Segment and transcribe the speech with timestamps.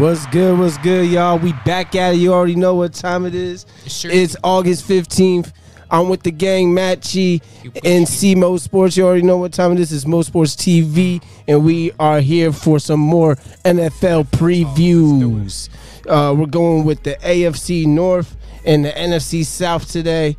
[0.00, 0.58] What's good?
[0.58, 1.38] What's good, y'all?
[1.38, 2.16] We back at it.
[2.16, 3.66] You already know what time it is.
[3.86, 4.10] Sure.
[4.10, 5.52] It's August 15th.
[5.90, 7.42] I'm with the gang, Matt G
[7.84, 8.96] and C Mo Sports.
[8.96, 9.92] You already know what time it is.
[9.92, 13.36] It's Mo Sports TV, and we are here for some more
[13.66, 15.68] NFL previews.
[16.08, 20.34] Uh, we're going with the AFC North and the NFC South today.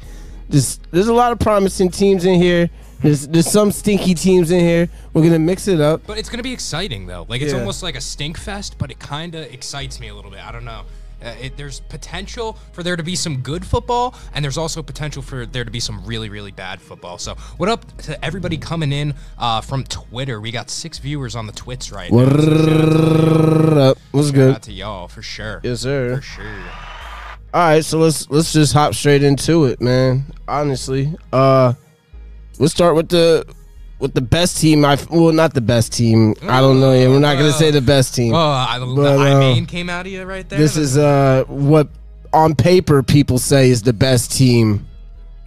[0.49, 2.71] There's, there's a lot of promising teams in here.
[3.01, 4.89] There's, there's some stinky teams in here.
[5.13, 6.01] We're gonna mix it up.
[6.05, 7.25] But it's gonna be exciting though.
[7.27, 7.59] Like it's Yeah.
[7.59, 10.45] almost like a stink fest, but it kind of excites me a little bit.
[10.45, 10.83] I don't know.
[11.23, 15.21] Uh, it, there's potential for there to be some good football, and there's also potential
[15.21, 17.19] for there to be some really, really bad football.
[17.19, 20.41] So, what up to everybody coming in uh, from Twitter?
[20.41, 22.25] We got six viewers on the Twits right now.
[22.25, 23.97] So shout out to- What up?
[24.11, 24.55] What's shout good?
[24.55, 25.59] out to y'all for sure.
[25.63, 26.15] Yes, sir.
[26.15, 26.63] For sure.
[27.53, 30.23] All right, so let's let's just hop straight into it, man.
[30.47, 31.73] Honestly, uh,
[32.61, 33.45] let's start with the
[33.99, 34.85] with the best team.
[34.85, 36.35] I well, not the best team.
[36.43, 37.09] I don't know yet.
[37.09, 38.33] We're not gonna say the best team.
[38.33, 40.59] Oh, I, But, the I uh, main came out of you right there.
[40.59, 41.89] This is uh what
[42.33, 44.87] on paper people say is the best team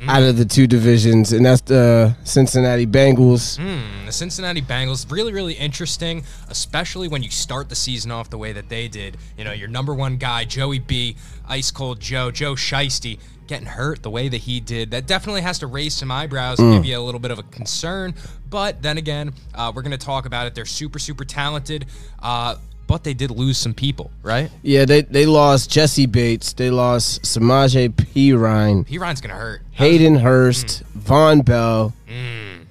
[0.06, 3.56] out of the two divisions, and that's the Cincinnati Bengals.
[3.56, 8.36] Hmm, the Cincinnati Bengals really, really interesting, especially when you start the season off the
[8.36, 9.16] way that they did.
[9.38, 11.16] You know, your number one guy, Joey B,
[11.48, 14.90] ice cold Joe, Joe Shiesty, getting hurt the way that he did.
[14.90, 17.42] That definitely has to raise some eyebrows and give you a little bit of a
[17.44, 18.14] concern.
[18.48, 20.54] But then again, uh, we're going to talk about it.
[20.54, 21.86] They're super, super talented,
[22.22, 22.56] uh,
[22.86, 24.50] but they did lose some people, right?
[24.62, 26.52] Yeah, they they lost Jessie Bates.
[26.52, 28.86] They lost Samaje Perine.
[28.86, 28.98] P.
[28.98, 29.62] Ryan's going to hurt.
[29.72, 31.92] Hayden Hurst, Vonn Bell,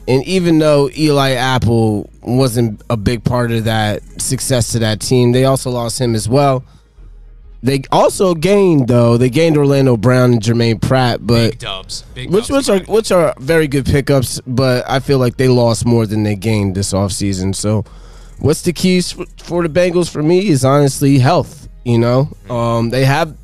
[0.07, 5.31] and even though Eli Apple wasn't a big part of that success to that team,
[5.31, 6.63] they also lost him as well.
[7.63, 12.03] They also gained though they gained Orlando Brown and Germaine Pratt, but Big dubs.
[12.13, 15.47] Big which dubs which are which are very good pickups, but I feel like they
[15.47, 17.55] lost more than they gained this offseason.
[17.55, 17.85] So,
[18.39, 21.69] what's the keys for, for the Bengals for me is honestly health.
[21.85, 23.35] You know, um, they have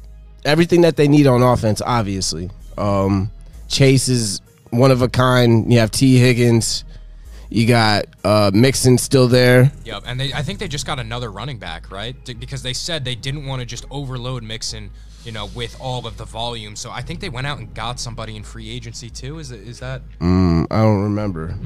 [0.44, 1.82] everything that they need on offense.
[1.82, 3.32] Obviously, um,
[3.70, 4.42] Chase is
[4.72, 5.72] one of a kind.
[5.72, 6.84] You have Tee Higgins.
[7.50, 9.72] You got uh, Mixon still there.
[9.84, 12.16] Yep, and they I think they just got another running back, right?
[12.40, 14.92] Because they said they didn't want to just overload Mixon,
[15.26, 16.76] you know, with all of the volume.
[16.76, 19.40] So I think they went out and got somebody in free agency too.
[19.40, 20.02] Is it is that?
[20.20, 21.58] Mm, I don't remember.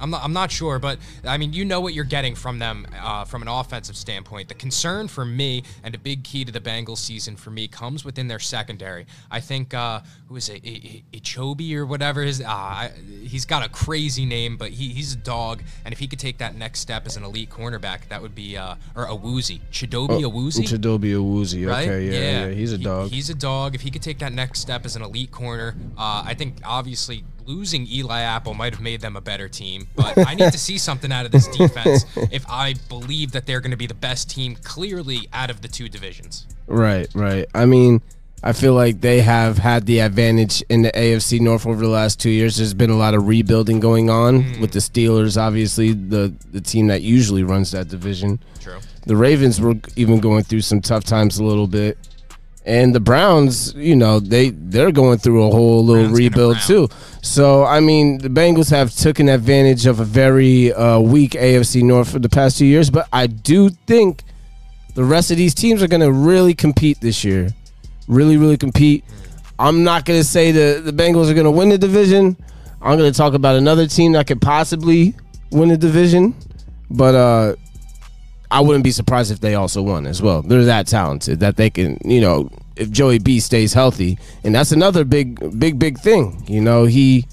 [0.00, 2.86] I'm not I'm not sure, but I mean, you know what you're getting from them
[3.00, 4.48] uh, from an offensive standpoint.
[4.48, 8.04] The concern for me and a big key to the Bengals season for me comes
[8.04, 9.06] within their secondary.
[9.30, 10.62] I think uh, who is it,
[11.12, 12.90] Ichobi or whatever his uh,
[13.22, 16.38] he's got a crazy name, but he, he's a dog, and if he could take
[16.38, 20.64] that next step as an elite cornerback, that would be uh, or Awuzie Chidobe Awuzie.
[20.68, 21.68] Chidobe Awuzie.
[21.68, 21.88] Right?
[21.88, 23.10] Okay, yeah, yeah, he's a He- dog.
[23.10, 23.74] he's a dog.
[23.74, 27.24] If he could take that next step as an elite corner, uh, I think obviously
[27.48, 29.88] losing Eli Apple might have made them a better team.
[29.96, 33.60] But I need to see something out of this defense if I believe that they're
[33.60, 36.46] going to be the best team clearly out of the two divisions.
[36.66, 37.46] Right, right.
[37.54, 38.02] I mean,
[38.42, 42.20] I feel like they have had the advantage in the AFC North over the last
[42.20, 42.58] two years.
[42.58, 44.60] There's been a lot of rebuilding going on hmm.
[44.60, 48.38] with the Steelers, obviously the the team that usually runs that division.
[48.60, 48.78] True.
[49.06, 51.98] The Ravens were even going through some tough times a little bit.
[52.68, 56.88] And the Browns, you know, they they're going through a whole little Browns rebuild too.
[57.22, 62.12] So I mean, the Bengals have taken advantage of a very uh, weak AFC North
[62.12, 64.22] for the past two years, but I do think
[64.94, 67.48] the rest of these teams are going to really compete this year.
[68.06, 69.02] Really, really compete.
[69.58, 72.36] I'm not going to say the, the Bengals are going to win the division.
[72.82, 75.14] I'm going to talk about another team that could possibly
[75.50, 76.34] win the division,
[76.90, 77.54] but uh,
[78.50, 80.42] I wouldn't be surprised if they also won as well.
[80.42, 84.72] They're that talented that they can, you know, if Joey B stays healthy, and that's
[84.72, 86.44] another big, big, big thing.
[86.46, 87.26] You know, he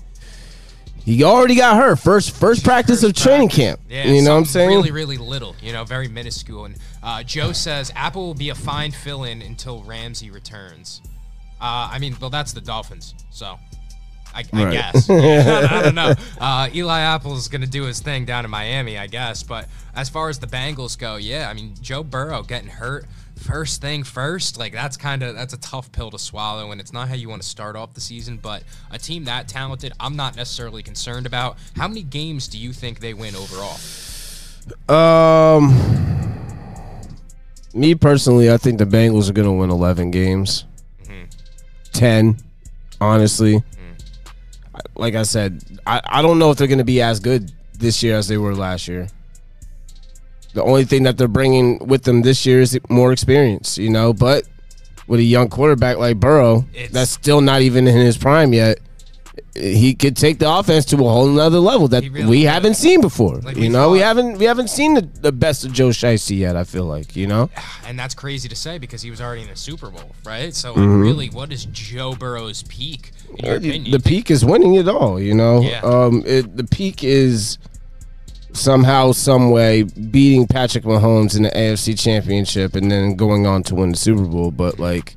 [1.05, 3.79] he already got hurt first first practice of training camp.
[3.87, 4.69] Yeah, you know what I'm saying?
[4.69, 5.55] Really, really little.
[5.61, 6.65] You know, very minuscule.
[6.65, 11.01] And uh, Joe says Apple will be a fine fill-in until Ramsey returns.
[11.61, 13.57] Uh, I mean, well, that's the Dolphins, so
[14.35, 14.73] I, I Right.
[14.73, 15.09] guess.
[15.09, 16.13] I don't know.
[16.39, 19.41] Uh, Eli Apple's gonna do his thing down in Miami, I guess.
[19.43, 23.05] But as far as the Bengals go, yeah, I mean, Joe Burrow getting hurt.
[23.37, 26.93] First thing first, like that's kind of that's a tough pill to swallow, and it's
[26.93, 28.37] not how you want to start off the season.
[28.41, 31.57] But a team that talented, I'm not necessarily concerned about.
[31.75, 33.77] How many games do you think they win overall?
[34.89, 35.73] Um,
[37.73, 40.65] me personally, I think the Bengals are going to win 11 games.
[41.93, 42.37] 10,
[42.99, 43.63] honestly.
[44.95, 48.01] Like I said, I, I don't know if they're going to be as good this
[48.03, 49.07] year as they were last year.
[50.53, 54.13] The only thing that they're bringing with them this year is more experience, you know.
[54.13, 54.43] But
[55.07, 58.79] with a young quarterback like Burrow, It's- that's still not even in his prime yet.
[59.53, 62.49] he could take the offense to a whole nother level that really we could.
[62.49, 63.37] haven't seen before.
[63.37, 66.57] Like you know, we haven't we haven't seen the, the best of Joe Shiesty yet.
[66.57, 67.49] I feel like you know.
[67.87, 70.53] And that's crazy to say because he was already in the Super Bowl, right?
[70.53, 70.99] So Mm-hmm.
[71.01, 73.14] really, what is Joe Burrow's peak in your opinion?
[73.39, 75.19] The peak is winning it all.
[75.19, 75.81] You know, Yeah.
[75.81, 77.57] um, it, the peak is
[78.53, 83.75] somehow, some way beating Patrick Mahomes in the AFC Championship and then going on to
[83.75, 84.51] win the Super Bowl.
[84.51, 85.15] But like,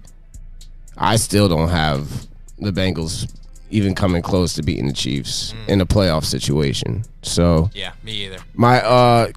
[0.97, 2.27] I still don't have
[2.59, 3.33] the Bengals
[3.71, 5.69] even coming close to beating the Chiefs Mm.
[5.69, 7.05] in a playoff situation.
[7.23, 8.39] So Yeah, me either.
[8.55, 9.29] my uh,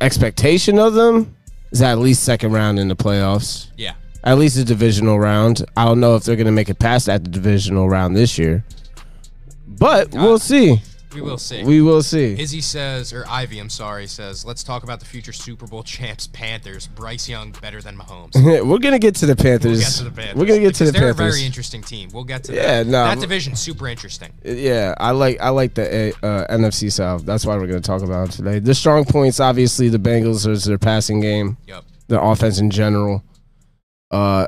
[0.00, 1.34] expectation of them
[1.72, 3.68] is at least second round in the playoffs.
[3.76, 3.94] Yeah.
[4.26, 5.64] At least a divisional round.
[5.76, 8.64] I don't know if they're going to make it past that divisional round this year,
[9.66, 10.80] but we'll see.
[11.14, 11.64] We will see.
[11.64, 12.38] We will see.
[12.38, 16.26] Izzy says, or Ivy, I'm sorry, says, let's talk about the future Super Bowl champs,
[16.26, 16.88] Panthers.
[16.88, 18.34] Bryce Young better than Mahomes.
[18.68, 19.78] We're gonna get to the Panthers.
[19.78, 20.34] We'll get to the Panthers.
[20.36, 21.34] We're gonna get to the they're Panthers.
[21.34, 22.10] a very interesting team.
[22.12, 22.86] We'll get to Yeah, that.
[22.86, 24.30] no, that division's super interesting.
[24.44, 27.24] Yeah, I like I like the uh, NFC South.
[27.24, 28.58] That's why we're gonna talk about it today.
[28.58, 31.84] The strong points, obviously, the Bengals is their passing game, Yep.
[32.08, 33.22] their offense in general.
[34.10, 34.46] Uh,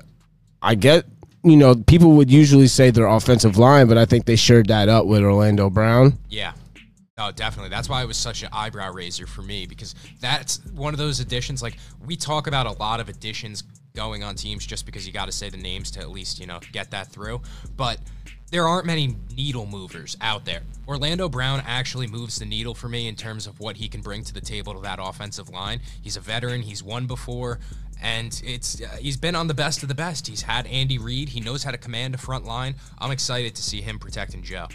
[0.63, 1.05] I get
[1.45, 4.89] you know people would usually say their offensive line, but I think they shared that
[4.89, 6.19] up with Orlando Brown.
[6.29, 6.53] Yeah.
[7.21, 7.71] Oh, definitely.
[7.71, 11.19] That's why it was such an eyebrow raiser for me because that's one of those
[11.19, 11.63] additions.
[11.63, 11.77] Like
[12.07, 13.65] we talk about a lot of additions
[13.97, 16.47] going on teams just because you got to say the names to at least you
[16.47, 17.41] know get that through.
[17.77, 17.99] But
[18.51, 20.63] there aren't many needle movers out there.
[20.87, 24.25] Orlando Brown actually moves the needle for me in terms of what he can bring
[24.25, 25.81] to the table to that offensive line.
[26.01, 26.63] He's a veteran.
[26.63, 27.59] He's won before.
[28.03, 30.27] And it's uh, he's been on the best of the best.
[30.27, 31.31] He's had Andy Reid.
[31.31, 32.77] He knows how to command a front line.
[32.99, 34.69] I'm excited to see him protecting Joe.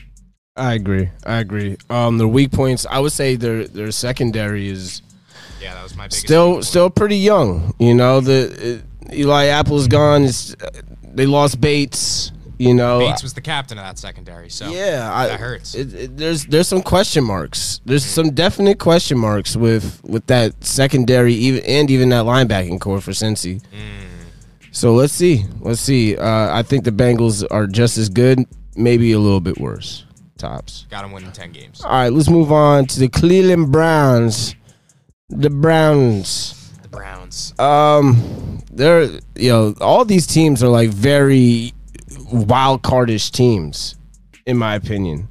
[0.55, 1.09] I agree.
[1.25, 1.77] I agree.
[1.89, 5.01] Um, their weak points, I would say their their secondary is
[5.61, 6.21] Yeah, that was my biggest.
[6.21, 7.73] still still pretty young.
[7.79, 10.23] You know, the uh, Eli Apple's gone.
[10.25, 10.69] It's, uh,
[11.03, 12.31] they lost Bates.
[12.57, 15.73] You know, Bates was the captain of that secondary, so yeah, I, that hurts.
[15.73, 17.81] It, it, there's there's some question marks.
[17.85, 23.01] There's some definite question marks with with that secondary, even and even that linebacking core
[23.01, 23.61] for Cincy.
[23.61, 24.03] Mm.
[24.71, 25.45] So let's see.
[25.59, 26.15] Let's see.
[26.17, 28.39] Uh, I think the Bengals are just as good,
[28.75, 30.05] maybe a little bit worse.
[30.37, 30.87] Tops.
[30.89, 31.81] got him winning ten games.
[31.83, 34.55] All right, let's move on to the Cleveland Browns.
[35.29, 36.71] The Browns.
[36.81, 37.57] The Browns.
[37.59, 39.03] Um, they're
[39.35, 41.73] you know all these teams are like very
[42.33, 43.95] wild cardish teams,
[44.45, 45.27] in my opinion.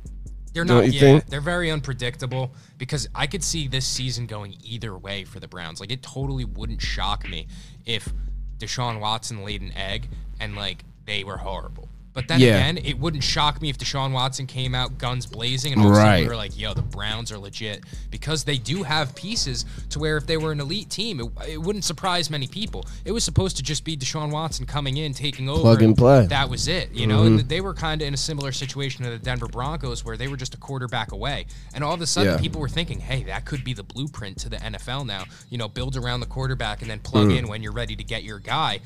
[0.55, 1.27] They're you Yeah, think?
[1.27, 5.81] they're very unpredictable because I could see this season going either way for the Browns.
[5.81, 7.47] Like it totally wouldn't shock me
[7.87, 8.13] if
[8.59, 10.09] Deshaun Watson laid an egg
[10.41, 11.89] and like they were horrible.
[12.15, 12.57] But then Yeah.
[12.59, 15.93] again, it wouldn't shock me if Deshaun Watson came out guns blazing and all of
[15.93, 16.23] a sudden Right.
[16.23, 17.85] we were like, yo, the Browns are legit.
[18.11, 21.63] Because they do have pieces to where if they were an elite team, it, it
[21.63, 22.85] wouldn't surprise many people.
[23.07, 25.63] It was supposed to just be Deshaun Watson coming in, taking over.
[25.63, 26.27] Plug and play.
[26.27, 26.93] That was it.
[26.93, 30.05] You know, and they were kind of in a similar situation to the Denver Broncos
[30.05, 31.47] where they were just a quarterback away.
[31.75, 32.39] And all of a sudden, Yeah.
[32.41, 35.25] people were thinking, hey, that could be the blueprint to the NFL now.
[35.49, 37.39] You know, build around the quarterback and then plug Mm.
[37.39, 38.81] in when you're ready to get your guy.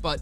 [0.00, 0.20] But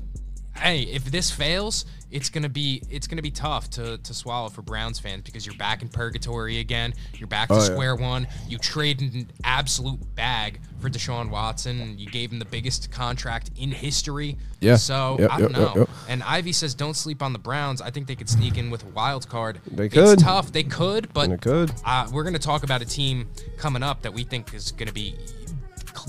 [0.56, 4.62] hey, if this fails, it's gonna be it's gonna be tough to, to swallow for
[4.62, 6.94] Browns fans because you're back in purgatory again.
[7.14, 7.64] You're back to Oh, yeah.
[7.64, 8.29] square one.
[8.49, 11.99] You traded an absolute bag for Deshaun Watson.
[11.99, 14.37] You gave him the biggest contract in history.
[14.61, 14.76] Yeah.
[14.76, 15.73] So Yep, I don't yep, know.
[15.81, 15.88] yep.
[16.08, 17.81] And Ivy says don't sleep on the Browns.
[17.82, 19.61] I think they could sneak in with a wild card.
[19.70, 20.14] They could.
[20.14, 20.52] It's tough.
[20.52, 21.73] They could, but They could.
[21.85, 25.17] Uh, we're gonna talk about a team coming up that we think is gonna be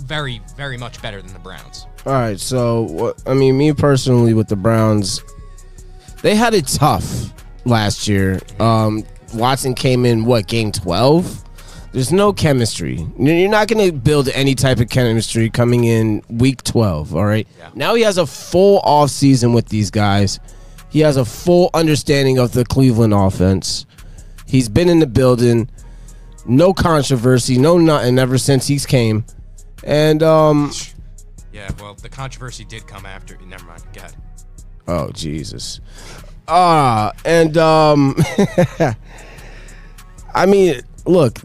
[0.01, 1.87] very, very much better than the Browns.
[2.05, 3.15] All right, so?
[3.25, 5.23] I mean, me personally with the Browns,
[6.27, 8.41] they had it tough last year.
[8.59, 11.41] Um, Watson came in what game twelve?
[11.93, 13.07] There's no chemistry.
[13.17, 17.15] You're not going to build any type of chemistry coming in week twelve.
[17.15, 17.47] All right.
[17.57, 17.69] Yeah.
[17.75, 20.41] Now he has a full off season with these guys.
[20.89, 23.85] He has a full understanding of the Cleveland offense.
[24.45, 25.69] He's been in the building.
[26.45, 29.25] No controversy, no nothing ever since he's came.
[29.85, 30.71] And um,
[31.53, 33.37] Yeah, well, the controversy did come after.
[33.45, 33.83] Never mind.
[33.93, 34.15] Go ahead.
[34.87, 35.79] Oh Jesus.
[36.47, 38.15] Ah, and um
[40.33, 41.39] I mean, look,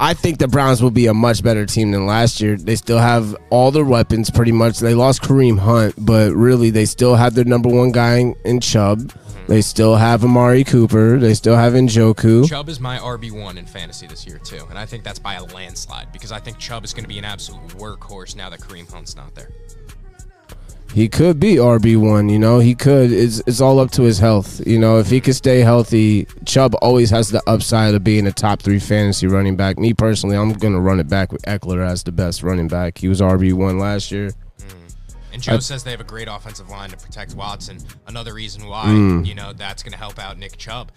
[0.00, 2.56] I think the Browns will be a much better team than last year.
[2.56, 4.78] They still have all their weapons pretty much.
[4.78, 8.60] They lost Kareem Hunt, but really they still have their number one guy in, in
[8.60, 9.12] Chubb.
[9.48, 11.18] They still have Amari Cooper.
[11.18, 12.46] They still have Njoku.
[12.46, 14.66] Chubb is my RB1 in fantasy this year, too.
[14.68, 17.18] And I think that's by a landslide because I think Chubb is going to be
[17.18, 19.48] an absolute workhorse now that Kareem Hunt's not there.
[20.94, 22.58] He could be RB one, you know.
[22.58, 23.12] He could.
[23.12, 24.66] It's it's all up to his health.
[24.66, 28.32] You know, if he could stay healthy, Chubb always has the upside of being a
[28.32, 29.78] top three fantasy running back.
[29.78, 32.98] Me personally, I'm gonna run it back with Ekeler as the best running back.
[32.98, 34.30] He was RB one last year.
[35.32, 37.78] And Joe says they have a great offensive line to protect Watson.
[38.08, 39.26] Another reason why, Mm.
[39.26, 40.90] you know, that's going to help out Nick Chubb.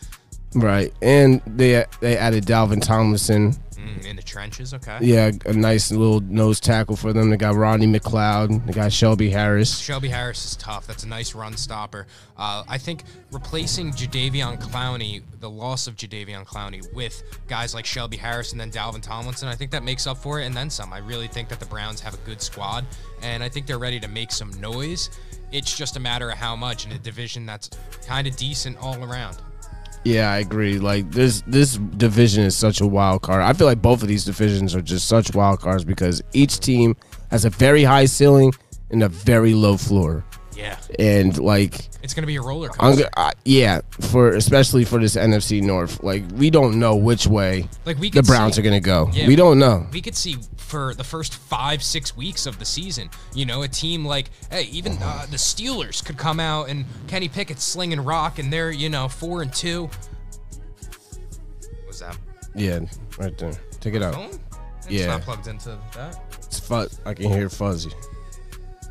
[0.55, 3.55] Right, and they they added Dalvin Tomlinson.
[3.81, 4.99] Mm, in the trenches, okay.
[5.01, 7.31] Yeah, a nice little nose tackle for them.
[7.31, 8.65] They got Rodney McLeod.
[8.67, 9.79] They got Shelby Harris.
[9.79, 10.85] Shelby Harris is tough.
[10.85, 12.05] That's a nice run stopper.
[12.37, 18.17] Uh, I think replacing Jadeveon Clowney, the loss of Jadeveon Clowney, with guys like Shelby
[18.17, 20.93] Harris and then Dalvin Tomlinson, I think that makes up for it and then some.
[20.93, 22.85] I really think that the Browns have a good squad,
[23.23, 25.09] and I think they're ready to make some noise.
[25.51, 27.69] It's just a matter of how much in a division that's
[28.07, 29.37] kind of decent all around.
[30.03, 30.79] Yeah, I agree.
[30.79, 33.41] Like this this division is such a wild card.
[33.43, 36.95] I feel like both of these divisions are just such wild cards because each team
[37.29, 38.51] has a very high ceiling
[38.89, 40.25] and a very low floor.
[40.55, 40.77] Yeah.
[40.99, 43.09] And like It's going to be a roller I'm coaster.
[43.15, 47.97] go- yeah, for especially for this NFC North, like we don't know which way Like
[47.99, 49.09] we the Browns see- are gonna go.
[49.13, 49.87] Yeah, we don't know.
[49.93, 50.35] we could see
[50.71, 54.63] for the first five, six weeks of the season, you know, a team like, hey,
[54.71, 58.89] even uh, the Steelers could come out and Kenny Pickett slinging rock, and they're you
[58.89, 59.83] know four and two.
[59.83, 59.97] What
[61.87, 62.17] was that?
[62.55, 62.79] Yeah,
[63.19, 63.53] right there.
[63.81, 64.15] Take it out.
[64.15, 64.39] Phone?
[64.77, 65.07] It's Yeah.
[65.07, 66.19] not plugged into that.
[66.37, 66.99] It's fuzz.
[67.05, 67.91] I can hear fuzzy.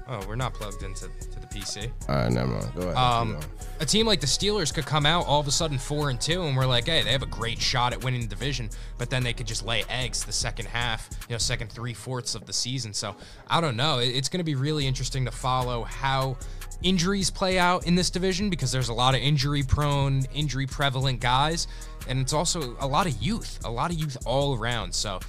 [0.07, 1.91] Oh, we're not plugged into to the PC.
[2.09, 2.75] All right, never mind.
[2.75, 2.97] Go ahead.
[2.97, 3.39] Um,
[3.81, 6.43] a team like the Steelers could come out all of a sudden four and two,
[6.43, 9.23] and we're like, hey, they have a great shot at winning the division, but then
[9.23, 12.53] they could just lay eggs the second half, you know, second three fourths of the
[12.53, 12.93] season.
[12.93, 13.17] So
[13.49, 13.99] I don't know.
[13.99, 16.37] It's going to be really interesting to follow how
[16.83, 21.21] injuries play out in this division because there's a lot of injury prone, injury prevalent
[21.21, 21.67] guys,
[22.09, 24.95] and it's also a lot of youth, a lot of youth all around.
[24.95, 25.21] So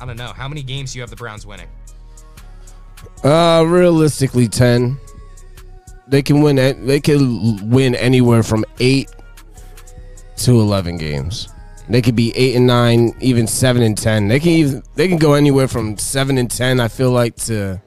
[0.00, 0.32] I don't know.
[0.32, 1.68] How many games do you have the Browns winning?
[3.22, 4.98] Uh, realistically, ten.
[6.08, 6.56] They can win.
[6.86, 9.10] They can win anywhere from eight
[10.38, 11.48] to eleven games.
[11.88, 14.28] They could be eight and nine, even seven and ten.
[14.28, 16.80] They can even they can go anywhere from seven and ten.
[16.80, 17.80] I feel like to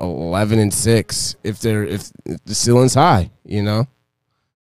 [0.00, 3.30] eleven and six if they're if, if the ceiling's high.
[3.44, 3.86] You know,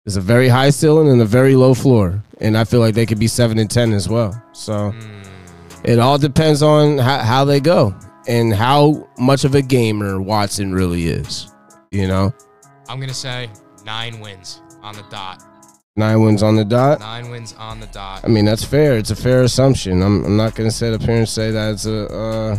[0.04, 3.06] there's a very high ceiling and a very low floor, and I feel like they
[3.06, 4.40] could be seven and ten as well.
[4.52, 5.22] So hmm.
[5.84, 7.94] it all depends on how, how they go
[8.26, 11.52] and how much of a gamer Watson really is.
[11.90, 12.34] You know,
[12.88, 13.50] I'm going to say
[13.84, 15.42] nine wins on the dot.
[15.96, 17.00] nine wins on the dot.
[17.00, 18.24] Nine wins on the dot.
[18.24, 18.96] I mean, that's fair.
[18.96, 20.02] It's a fair assumption.
[20.02, 22.58] I'm, I'm not going to sit up here and say that it's a uh,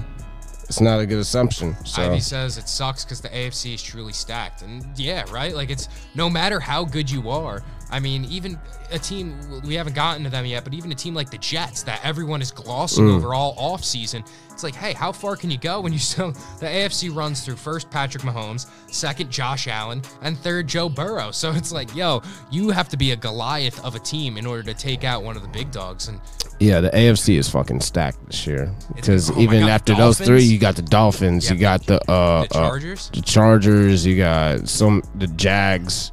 [0.70, 1.76] it's not a good assumption.
[1.84, 4.62] So Ivy says it sucks because the AFC is truly stacked.
[4.62, 5.56] And yeah, right?
[5.56, 7.64] Like it's no matter how good you are.
[7.92, 8.60] I mean, even
[8.92, 11.84] a team, we haven't gotten to them yet, but even a team like the Jets
[11.84, 13.16] that everyone is glossing Mm.
[13.18, 16.66] over all offseason, it's like, hey, how far can you go when you still, the
[16.68, 21.32] AFC runs through first Patrick Mahomes, second Josh Allen, and third Joe Burrow.
[21.40, 24.62] So it's like, yo, you have to be a Goliath of a team in order
[24.64, 26.10] to take out one of the big dogs.
[26.10, 26.20] And
[26.60, 30.44] yeah, the AFC is fucking stacked this year because oh even God, after those three,
[30.44, 33.10] you got the Dolphins, Yeah, you got the uh, the uh, Chargers?
[33.14, 36.12] the Chargers, you got some the Jags.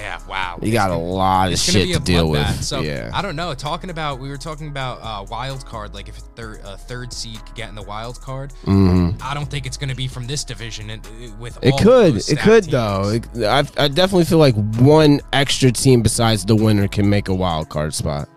[0.00, 0.58] Yeah, wow.
[0.62, 2.40] You got a lot of shit to deal with.
[2.40, 2.62] bloodbath.
[2.62, 3.54] So yeah, I don't know.
[3.54, 7.12] Talking about we were talking about uh, wild card, like if a third, a third
[7.12, 8.52] seed could get in the wild card.
[8.66, 10.90] I don't think it's going to be from this division.
[10.90, 11.58] And uh, with.
[11.62, 12.16] It could.
[12.16, 12.72] It could teams.
[12.72, 13.20] though.
[13.46, 17.68] I, I definitely feel like one extra team besides the winner can make a wild
[17.68, 18.28] card spot.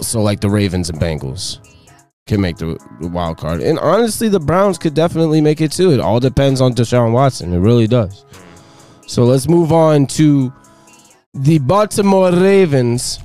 [0.00, 1.64] So like the Ravens and Bengals
[2.26, 5.92] can make the, the wild card, and honestly, the Browns could definitely make it too.
[5.92, 7.54] It all depends on Deshaun Watson.
[7.54, 8.24] It really does.
[9.06, 10.52] So let's move on to
[11.38, 13.20] the Baltimore Ravens,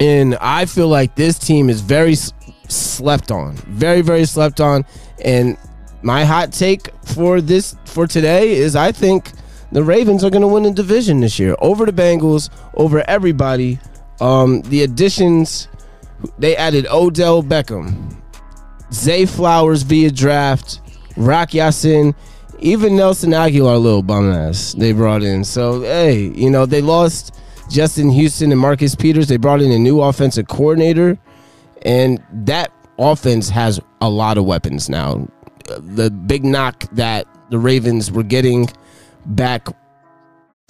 [0.00, 2.16] and I feel like this team is very
[2.68, 4.84] slept on, very very slept on,
[5.24, 5.56] and
[6.02, 9.30] my hot take for this for today is I think
[9.70, 13.78] the Ravens are going to win the division this year over the Bengals, over everybody.
[14.20, 15.68] Um, the additions
[16.38, 18.16] they added Odell Beckham,
[18.92, 20.80] Zay Flowers via draft,
[21.16, 22.16] Rock Ya-Sin,
[22.60, 25.44] even Nelson Agholor, little bum ass they brought in.
[25.44, 27.34] So hey, you know they lost
[27.70, 29.28] Justin Houston and Marcus Peters.
[29.28, 31.18] They brought in a new offensive coordinator,
[31.82, 35.28] and that offense has a lot of weapons now.
[35.78, 38.68] The big knock that the Ravens were getting
[39.26, 39.68] back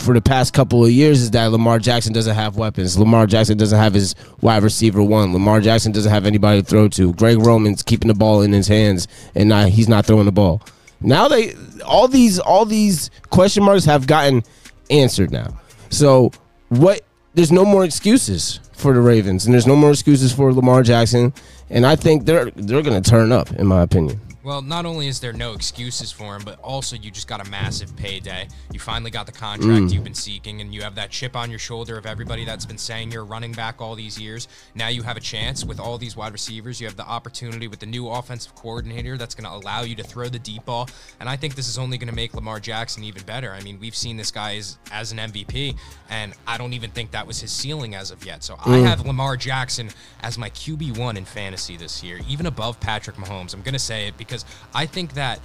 [0.00, 2.98] for the past couple of years is that Lamar Jackson doesn't have weapons.
[2.98, 5.32] Lamar Jackson doesn't have his wide receiver one.
[5.32, 7.12] Lamar Jackson doesn't have anybody to throw to.
[7.14, 10.62] Greg Roman's keeping the ball in his hands and not, he's not throwing the ball.
[11.00, 11.54] Now they
[11.86, 14.42] all these all these question marks have gotten
[14.90, 15.58] answered now.
[15.90, 16.32] So
[16.68, 17.02] what
[17.34, 21.32] there's no more excuses for the Ravens and there's no more excuses for Lamar Jackson
[21.70, 24.20] and I think they're they're going to turn up in my opinion.
[24.48, 27.50] Well, not only is there no excuses for him, but also you just got a
[27.50, 28.48] massive payday.
[28.72, 29.92] You finally got the contract Mm.
[29.92, 32.78] you've been seeking, and you have that chip on your shoulder of everybody that's been
[32.78, 34.48] saying you're a running back all these years.
[34.74, 36.80] Now you have a chance with all these wide receivers.
[36.80, 40.02] You have the opportunity with the new offensive coordinator that's going to allow you to
[40.02, 40.88] throw the deep ball.
[41.20, 43.52] And I think this is only going to make Lamar Jackson even better.
[43.52, 45.76] I mean, we've seen this guy as, as an MVP,
[46.08, 48.42] and I don't even think that was his ceiling as of yet.
[48.42, 49.90] So I have Lamar Jackson
[50.22, 53.52] as my QB1 in fantasy this year, even above Patrick Mahomes.
[53.52, 54.37] I'm going to say it because
[54.74, 55.40] I think that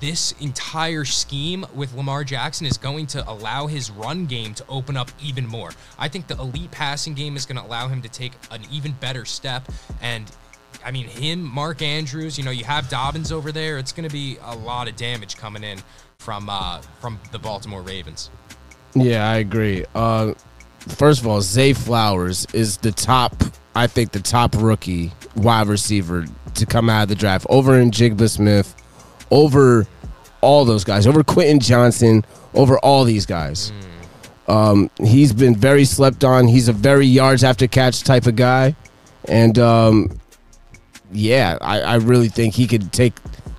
[0.00, 4.96] this entire scheme with Lamar Jackson is going to allow his run game to open
[4.96, 5.70] up even more.
[5.98, 8.92] I think the elite passing game is going to allow him to take an even
[8.92, 9.70] better step.
[10.02, 10.30] And
[10.84, 13.78] I mean, him, Mark Andrews, you know, you have Dobbins over there.
[13.78, 15.78] It's going to be a lot of damage coming in
[16.18, 18.30] from uh, from the Baltimore Ravens.
[18.94, 19.84] Yeah, I agree.
[19.94, 20.34] Uh,
[20.80, 23.34] first of all, Zay Flowers is the top,
[23.74, 27.90] I think, the top rookie wide receiver to come out of the draft over in
[27.90, 28.74] Jigba Smith,
[29.30, 29.86] over
[30.40, 33.72] all those guys, over Quentin Johnston, over all these guys.
[34.46, 36.46] Um, he's been very slept on.
[36.46, 38.76] He's a very yards after catch type of guy.
[39.26, 40.20] And um,
[41.12, 43.14] yeah, I, I really think he could take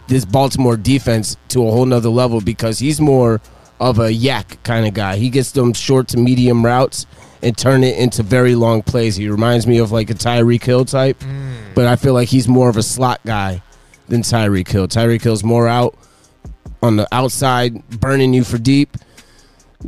[0.08, 3.42] this Baltimore defense to a whole nother level because he's more
[3.80, 5.18] of a YAC kind of guy.
[5.18, 7.08] He gets them short to medium routes
[7.46, 9.16] and turn it into very long plays.
[9.16, 11.54] He reminds me of like a Tyreek Hill type, mm.
[11.76, 13.62] but I feel like he's more of a slot guy
[14.08, 14.88] than Tyreek Hill.
[14.88, 15.96] Tyreek Hill's more out
[16.82, 18.98] on the outside, burning you for deep.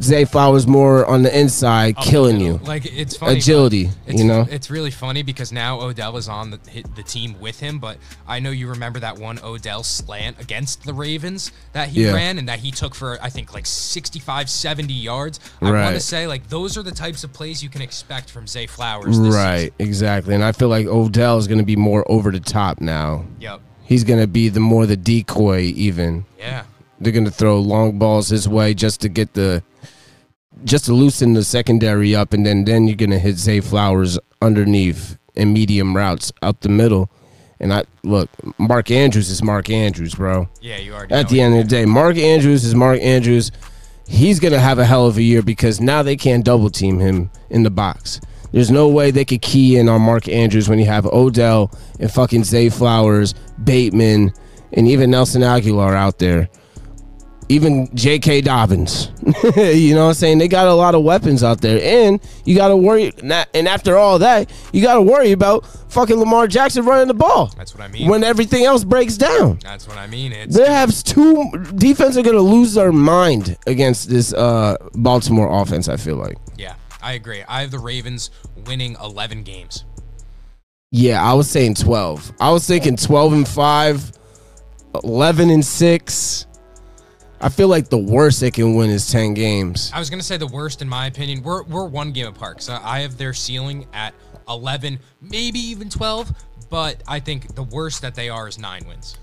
[0.01, 2.59] Zay Flowers more on the inside, killing you.
[2.63, 3.37] Like it's funny.
[3.37, 4.45] Agility, It's, you know?
[4.49, 7.97] it's really funny because now Odell is on the hit the team with him, but
[8.27, 12.13] I know you remember that one Odell slant against the Ravens that he Yeah.
[12.13, 15.39] ran and that he took for I think like 65 70 yards.
[15.61, 18.47] I want to say like those are the types of plays you can expect from
[18.47, 20.35] Zay Flowers this Right, exactly.
[20.35, 23.25] And I feel like Odell is going to be more over the top now.
[23.39, 23.61] Yep.
[23.83, 26.25] He's going to be the more the decoy even.
[26.37, 26.63] Yeah.
[26.99, 29.63] They're going to throw long balls his way just to get the
[30.63, 34.19] just to loosen the secondary up and then then you're going to hit Zay Flowers
[34.41, 37.09] underneath and medium routes out the middle.
[37.59, 40.47] And I look, Mark Andrews is Mark Andrews, bro.
[40.61, 41.07] Yeah, you are.
[41.09, 43.51] At the end of the day, Mark Andrews is Mark Andrews.
[44.07, 47.31] He's gonna have a hell of a year because now they can't double team him
[47.49, 48.21] in the box.
[48.51, 52.11] There's no way they could key in on Mark Andrews when you have Odell and
[52.11, 53.33] fucking Zay Flowers,
[53.63, 54.33] Bateman,
[54.71, 56.49] and even Nelson Agholor out there.
[57.49, 58.41] Even J.K.
[58.41, 59.09] Dobbins.
[59.55, 60.37] you know what I'm saying?
[60.37, 61.79] They got a lot of weapons out there.
[61.81, 63.13] And you got to worry.
[63.21, 67.47] And after all that, you got to worry about fucking Lamar Jackson running the ball
[67.55, 68.09] That's what I mean.
[68.09, 69.59] when everything else breaks down.
[69.63, 70.33] That's what I mean.
[70.33, 75.87] It's They have two defense are gonna lose their mind against this uh, Baltimore offense.
[75.87, 76.37] I feel like.
[76.57, 77.43] yeah, I agree.
[77.47, 78.29] I have the Ravens
[78.65, 79.85] winning 11 games.
[80.91, 82.31] Yeah, I was saying twelve.
[82.39, 84.11] I was thinking twelve and five,
[85.03, 86.45] 11 and six.
[87.39, 89.91] I feel like the worst they can win is ten games.
[89.93, 91.43] I was gonna say the worst in my opinion.
[91.43, 92.61] We're we're one game apart.
[92.61, 94.13] So I have their ceiling at
[94.49, 96.31] eleven, maybe even twelve.
[96.69, 99.15] But I think the worst that they are is nine wins.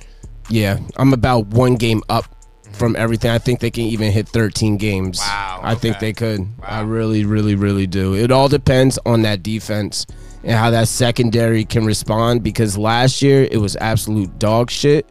[0.49, 2.27] Yeah, I'm about one game up
[2.73, 3.31] from everything.
[3.31, 5.19] I think they can even hit 13 games.
[5.19, 6.47] Wow, I think they could.
[6.63, 8.15] I really, really, really do.
[8.15, 10.07] It all depends on that defense
[10.43, 15.07] and how that secondary can respond because last year it was absolute dog shit.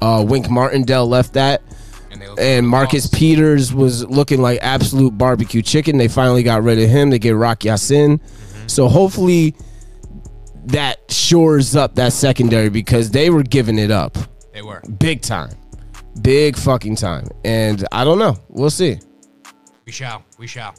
[0.00, 1.62] Uh, Wink Martindale left that.
[2.10, 3.14] And And Marcus lost.
[3.14, 5.96] Peters was looking like absolute barbecue chicken.
[5.96, 7.10] They finally got rid of him.
[7.10, 8.18] They get Rock Ya-Sin.
[8.18, 8.66] Mm-hmm.
[8.68, 9.54] So hopefully
[10.66, 14.16] that shores up that secondary because they were giving it up
[14.52, 14.82] They were.
[14.98, 15.50] big time.
[16.22, 17.26] Big fucking time.
[17.44, 18.36] And I don't know.
[18.48, 18.98] We'll see.
[19.86, 20.24] We shall.
[20.38, 20.74] We shall.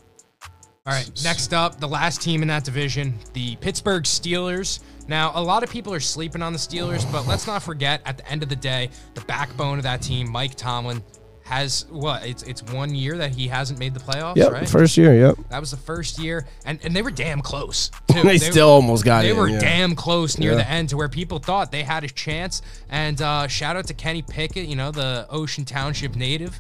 [0.86, 1.10] All right.
[1.24, 4.80] Next up, the last team in that division, the Pittsburgh Steelers.
[5.08, 8.18] Now, a lot of people are sleeping on the Steelers, but let's not forget at
[8.18, 11.04] the end of the day, the backbone of that team, Mike Tomlin,
[11.52, 12.26] has what?
[12.26, 14.52] It's it's one year that he hasn't made the playoffs, Yep.
[14.52, 14.70] right?
[14.70, 15.14] First year.
[15.14, 15.38] Yep.
[15.50, 17.92] That was the first year, and, and they were damn close.
[18.12, 18.22] Too.
[18.24, 19.60] They, still almost got it, They in, were yeah.
[19.60, 20.58] damn close near Yeah.
[20.58, 22.62] the end to where people thought they had a chance.
[22.90, 26.60] And uh, shout out to Kenny Pickett, you know, the Ocean Township native.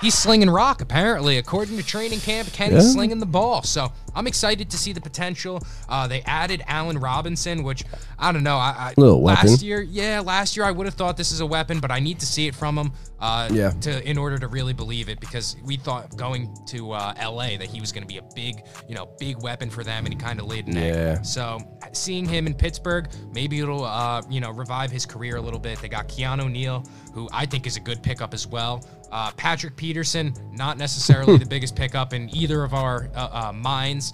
[0.00, 1.36] He's slinging rock, apparently.
[1.36, 2.92] According to training camp, Kenny's Yeah.
[2.92, 3.62] slinging the ball.
[3.64, 5.60] So I'm excited to see the potential.
[5.90, 7.84] Uh, they added Allen Robinson, which
[8.18, 8.56] I don't know.
[8.56, 9.56] I, I last weapon.
[9.66, 12.18] year, yeah, last year I would have thought this is a weapon, but I need
[12.20, 12.92] to see it from him.
[13.20, 13.70] Uh, Yeah.
[13.70, 17.56] To in order to really believe it, because we thought going to uh, L.A.
[17.56, 20.14] that he was going to be a big, you know, big weapon for them, and
[20.14, 20.94] he kind of laid an egg.
[20.94, 21.22] Yeah.
[21.22, 21.58] So
[21.92, 25.80] seeing him in Pittsburgh, maybe it'll uh, you know revive his career a little bit.
[25.80, 28.84] They got Keanu Neal, who I think is a good pickup as well.
[29.12, 34.12] Uh, Patrick Peterson, not necessarily the biggest pickup in either of our uh, uh, minds.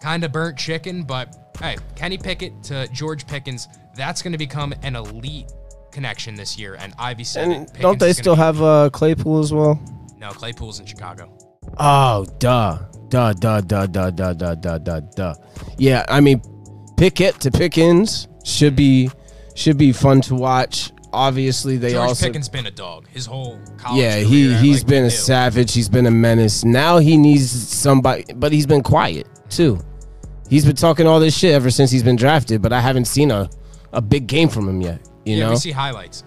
[0.00, 4.72] Kind of burnt chicken, but hey, Kenny Pickett to George Pickens, that's going to become
[4.82, 5.52] an elite
[5.92, 7.48] connection this year, and Ivy said.
[7.48, 9.80] And Pickens don't they still have uh, Claypool as well?
[10.18, 11.36] No, Claypool's in Chicago.
[11.78, 12.78] Oh, duh.
[13.08, 15.34] Duh, duh, duh, duh, duh, duh, duh, duh, duh.
[15.78, 16.42] Yeah, I mean,
[16.96, 19.10] Pickett to Pickens should be
[19.54, 20.92] should be fun to watch.
[21.12, 24.80] Obviously, they George also Pickens been a dog his whole college yeah career, he he's
[24.80, 25.10] like been a knew.
[25.10, 25.72] savage.
[25.72, 26.64] He's been a menace.
[26.64, 29.80] Now he needs somebody, but he's been quiet too.
[30.50, 33.30] He's been talking all this shit ever since he's been drafted, but I haven't seen
[33.30, 33.48] a
[33.92, 35.07] a big game from him yet.
[35.28, 36.24] You yeah, know, we see highlights.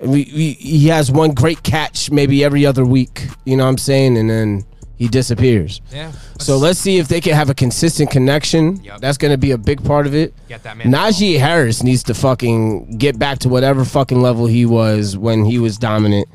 [0.00, 3.26] we, we, he has one great catch maybe every other week.
[3.44, 4.16] You know what I'm saying?
[4.16, 4.64] And then
[4.96, 5.80] he disappears.
[5.92, 6.12] Yeah.
[6.40, 8.82] So let's see if they can have a consistent connection.
[8.82, 9.00] Yep.
[9.00, 10.34] That's going to be a big part of it.
[10.48, 10.88] get that man.
[10.88, 15.58] Najee Harris needs to fucking get back to whatever fucking level he was when he
[15.58, 16.28] was dominant.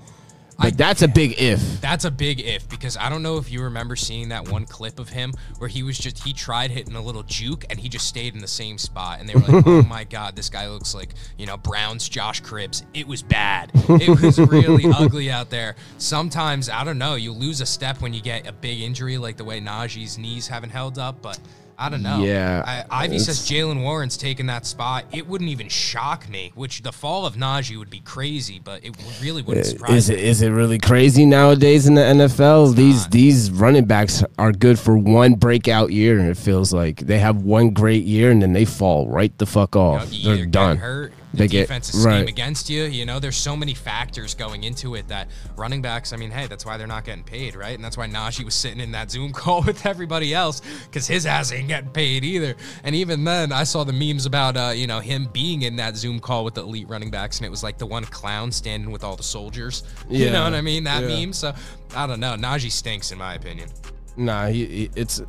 [0.59, 1.81] I- that's a big if.
[1.81, 4.99] That's a big if because I don't know if you remember seeing that one clip
[4.99, 8.07] of him where he was just he tried hitting a little juke and he just
[8.07, 10.93] stayed in the same spot and they were like, "Oh my god, this guy looks
[10.95, 13.71] like, you know, Brown's Josh Cribbs." It was bad.
[13.73, 15.75] It was really ugly out there.
[15.97, 19.37] Sometimes, I don't know, you lose a step when you get a big injury like
[19.37, 21.39] the way Najee's knees haven't held up, but
[21.77, 22.23] I don't know.
[22.23, 25.05] Yeah, I, Ivy says Jaylen Warren's taking that spot.
[25.11, 28.95] It wouldn't even shock me, which the fall of Najee would be crazy, but it
[29.21, 30.15] really wouldn't uh, surprise Is me.
[30.15, 32.75] it is it really crazy nowadays in the NFL?
[32.75, 33.11] These not.
[33.11, 37.41] these running backs are good for one breakout year, and it feels like they have
[37.43, 40.13] one great year and then they fall right the fuck You know, off.
[40.13, 40.77] you They're done.
[40.77, 42.27] Hurt, the They get- is right.
[42.29, 42.83] against you.
[42.83, 46.13] You know, there's so many factors going into it that running backs.
[46.13, 47.73] I mean, hey, that's why they're not getting paid, right?
[47.75, 51.25] And that's why Najee was sitting in that Zoom call with everybody else because his
[51.25, 52.55] ass ain't getting paid either.
[52.83, 55.95] And even then, I saw the memes about uh, you know him being in that
[55.97, 58.91] Zoom call with the elite running backs, and it was like the one clown standing
[58.91, 59.83] with all the soldiers.
[60.09, 60.27] Yeah.
[60.27, 60.83] You know what I mean?
[60.85, 61.07] That Yeah.
[61.25, 61.33] meme.
[61.33, 61.53] So
[61.95, 62.35] I don't know.
[62.35, 63.69] Najee stinks in my opinion.
[64.15, 65.21] Nah, he, he- it's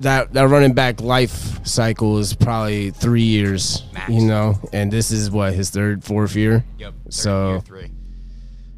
[0.00, 3.84] that that running back life cycle is probably three years.
[3.92, 4.10] Max.
[4.12, 6.64] You know, and this is what his third, fourth year.
[6.78, 6.94] Yep.
[7.04, 7.90] third So- year three.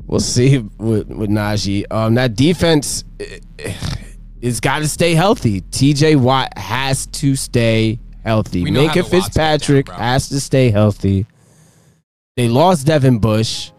[0.06, 1.84] We'll see with with Najee.
[1.90, 3.40] Um, that defense eh,
[4.40, 5.62] it's got to stay healthy.
[5.62, 6.14] T.J.
[6.16, 8.62] Watt has to stay healthy.
[8.62, 11.26] We know how Minkah the Watts get Fitzpatrick down, has to stay healthy.
[12.36, 13.72] They lost Devin Bush,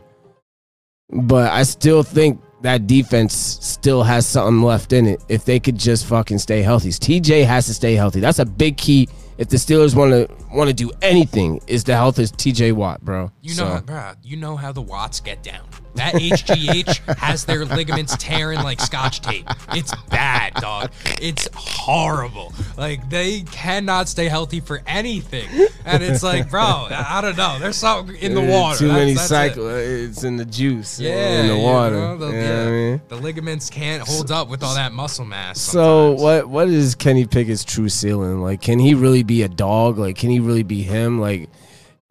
[1.10, 5.24] but I still think that defense still has something left in it.
[5.30, 8.20] If they could just fucking stay healthy, TJ has to stay healthy.
[8.20, 9.08] That's a big key.
[9.38, 13.02] If the Steelers want to want to do anything, is the health is TJ Watt,
[13.06, 13.32] bro.
[13.41, 15.62] You So- know, how, bruh, you know how the Watts get down.
[15.97, 19.47] That HGH has their ligaments tearing like scotch tape.
[19.73, 20.91] It's bad, dog.
[21.21, 22.53] It's horrible.
[22.77, 25.47] Like they cannot stay healthy for anything,
[25.86, 27.57] and it's like, bro, I don't know.
[27.60, 28.79] There's something in the Uh, water.
[28.79, 29.29] Too That's- many that's it.
[29.29, 29.73] cycles.
[29.73, 30.99] It's in the juice.
[30.99, 31.95] Yeah, in the you water.
[31.95, 33.01] know, the, You know yeah, I mean?
[33.10, 35.60] the ligaments can't hold up with all that muscle mass.
[35.60, 36.21] So sometimes.
[36.21, 38.41] what what is Kenny Pickett's true ceiling?
[38.41, 39.97] Like, can he really be a dog?
[39.97, 41.19] Like, can he really be him?
[41.19, 41.49] Like,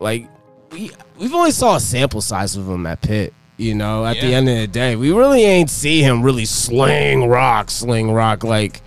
[0.00, 0.28] like
[0.72, 3.32] we we've only saw a sample size of him at Pitt.
[3.58, 7.26] You know, at the end of the day, we really ain't see him really sling
[7.28, 8.82] rock, sling rock like.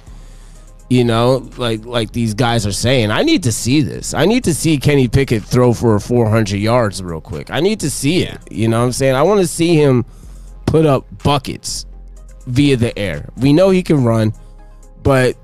[0.91, 4.15] You know, like like these guys are saying, I need to see this.
[4.15, 7.51] I need to see Kenny Pickett throw for 400 yards real quick.
[7.51, 8.39] I need to see it.
[8.49, 9.13] You know what I'm saying?
[9.13, 10.03] I want to see him
[10.65, 11.85] put up buckets
[12.47, 13.29] via the air.
[13.37, 14.33] We know he can run,
[15.03, 15.37] but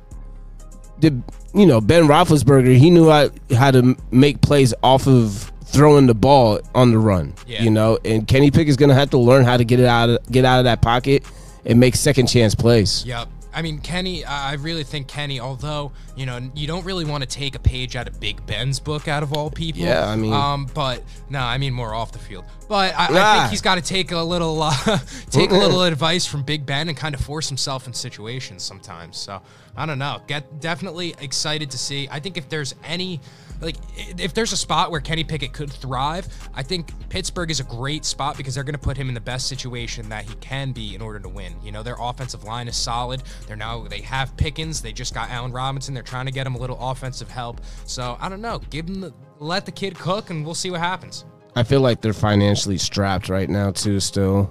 [1.00, 1.22] the
[1.54, 6.16] you know Ben Roethlisberger, he knew how, how to make plays off of throwing the
[6.16, 7.34] ball on the run.
[7.46, 7.62] Yeah.
[7.64, 10.32] You know, and Kenny Pickett's gonna have to learn how to get it out of
[10.32, 11.24] get out of that pocket
[11.66, 13.06] and make second chance plays.
[13.06, 13.30] Yep.
[13.54, 17.24] I mean, Kenny, I I really think Kenny, although, you know, you don't really want
[17.24, 19.82] to take a page out of Big Ben's book out of all people.
[19.82, 22.44] Yeah, I mean- Um, but, no, I mean more off the field.
[22.68, 23.38] But I, I Ah.
[23.40, 25.00] think he's got to take a little, uh,
[25.32, 29.16] take a little advice from Big Ben and kind of force himself in situations sometimes.
[29.16, 29.42] So,
[29.78, 30.20] I don't know.
[30.28, 32.10] Get definitely excited to see.
[32.12, 33.22] I think if there's any,
[33.62, 33.78] like,
[34.20, 38.06] if there's a spot where Kenny Pickett could thrive, I think Pittsburgh is a great
[38.06, 40.96] spot because they're going to put him in the best situation that he can be
[40.96, 41.56] in order to win.
[41.64, 43.24] You know, their offensive line is solid.
[43.48, 44.82] They're now they have Pickens.
[44.82, 45.94] They just got Allen Robinson.
[45.94, 47.62] They're trying to get him a little offensive help.
[47.86, 48.60] So I don't know.
[48.70, 51.26] Give him the let the kid cook, and we'll see what happens.
[51.56, 54.00] I feel like they're financially strapped right now too.
[54.00, 54.50] Still,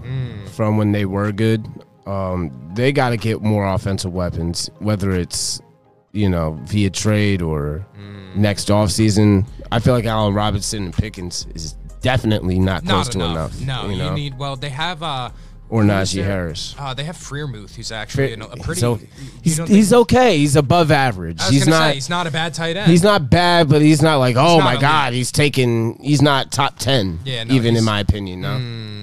[0.52, 1.66] from when they were good,
[2.06, 5.60] um, they got to get more offensive weapons, whether it's
[6.14, 7.84] you know via trade or
[8.34, 9.46] next offseason.
[9.70, 13.60] I feel like Allen Robinson and Pickens is definitely not close Not to enough.
[13.62, 13.84] enough.
[13.84, 14.38] No, you, you, need.
[14.38, 15.02] Well, they have.
[15.02, 15.30] uh
[15.68, 16.74] or who's Najee Harris.
[16.78, 18.80] Uh, they have Freiermuth, who's actually know, a pretty.
[18.80, 19.00] so
[19.42, 20.38] he's he's okay.
[20.38, 21.42] He's above average.
[21.48, 21.90] He's not.
[21.90, 22.90] say he's not a bad tight end.
[22.90, 25.98] He's not bad, but he's not like, oh not my god, he's taking.
[26.02, 27.20] He's not top ten.
[27.24, 28.58] Yeah, no, even in my opinion, no.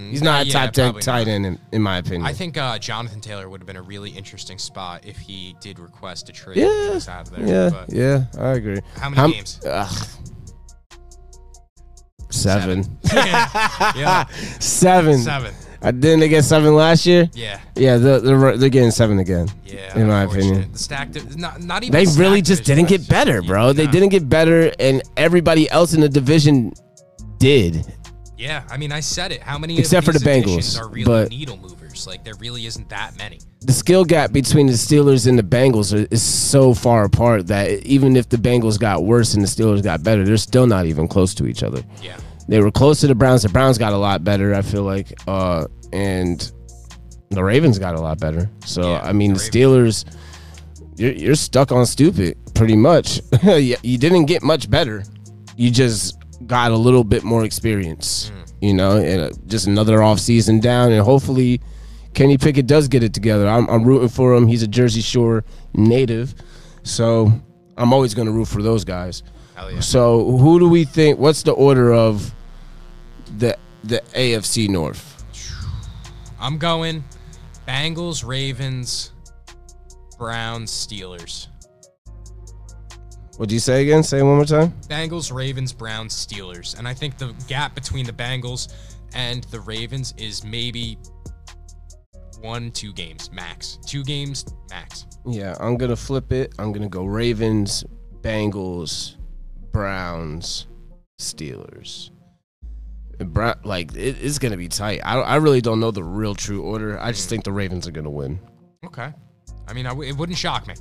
[0.09, 2.23] he's not a top ten tight end in, in my opinion.
[2.23, 5.79] I think uh, Jonathan Taylor would have been a really interesting spot if he did
[5.79, 6.57] request a trade.
[6.57, 7.47] Yeah, out of there.
[7.47, 8.79] yeah, but yeah, I agree.
[8.95, 9.59] How many games?
[9.65, 10.07] Ugh.
[12.31, 12.85] Seven.
[13.13, 13.93] yeah.
[13.95, 14.25] yeah.
[14.59, 15.17] Seven.
[15.19, 15.53] Seven.
[15.81, 17.29] Uh, didn't they get seven last year?
[17.33, 17.59] Yeah.
[17.75, 19.47] Yeah, they're, they're, they're getting seven again.
[19.65, 19.97] Yeah.
[19.97, 20.71] in my opinion.
[20.71, 23.73] The stacked, not, not even They the really just didn't get better, bro.
[23.73, 23.91] They nah.
[23.91, 26.73] didn't get better, and everybody else in the division
[27.39, 27.85] did.
[28.37, 29.41] Yeah, I mean, I said it.
[29.41, 32.07] How many Except for the Bengals, are really but- needle movers?
[32.07, 33.39] Like there really isn't that many.
[33.59, 37.69] The skill gap between the Steelers and the Bengals are, is so far apart that
[37.85, 41.07] even if the Bengals got worse and the Steelers got better, they're still not even
[41.07, 41.83] close to each other.
[42.01, 42.17] Yeah.
[42.51, 43.43] They were close to the Browns.
[43.43, 46.51] The Browns got a lot better, I feel like, uh, and
[47.29, 48.49] the Ravens got a lot better.
[48.65, 50.03] So Yeah, I mean, the the Steelers,
[50.97, 53.21] you're, you're stuck on stupid, pretty much.
[53.43, 55.05] you you didn't get much better.
[55.55, 60.61] You just got a little bit more experience, you know, and uh, just another offseason
[60.61, 61.61] down, and hopefully.
[62.13, 63.47] Kenny Pickett does get it together.
[63.47, 64.45] I'm, I'm rooting for him.
[64.45, 66.35] He's a Jersey Shore native,
[66.83, 67.31] so
[67.77, 69.23] I'm always going to root for those guys.
[69.57, 69.79] Yeah.
[69.79, 71.19] So who do we think?
[71.19, 72.33] What's the order of
[73.37, 75.07] the the AFC North?
[76.39, 77.03] I'm going
[77.67, 79.11] Bengals, Ravens,
[80.17, 81.47] Browns, Steelers.
[83.37, 84.03] What'd you say again?
[84.03, 84.71] Say it one more time.
[84.87, 86.77] Bengals, Ravens, Browns, Steelers.
[86.77, 88.73] And I think the gap between the Bengals
[89.13, 90.97] and the Ravens is maybe
[92.41, 93.77] one, two games max.
[93.85, 95.07] Two games max.
[95.25, 96.53] Yeah, I'm gonna flip it.
[96.59, 97.83] I'm gonna go Ravens,
[98.21, 99.15] Bengals,
[99.71, 100.67] Browns,
[101.19, 102.09] Steelers.
[103.25, 105.01] Brown, like it, it's gonna be tight.
[105.03, 106.99] I, I really don't know the real true order.
[106.99, 108.39] I just think the Ravens are gonna win.
[108.85, 109.13] Okay.
[109.67, 110.75] I mean, I w- it wouldn't shock me.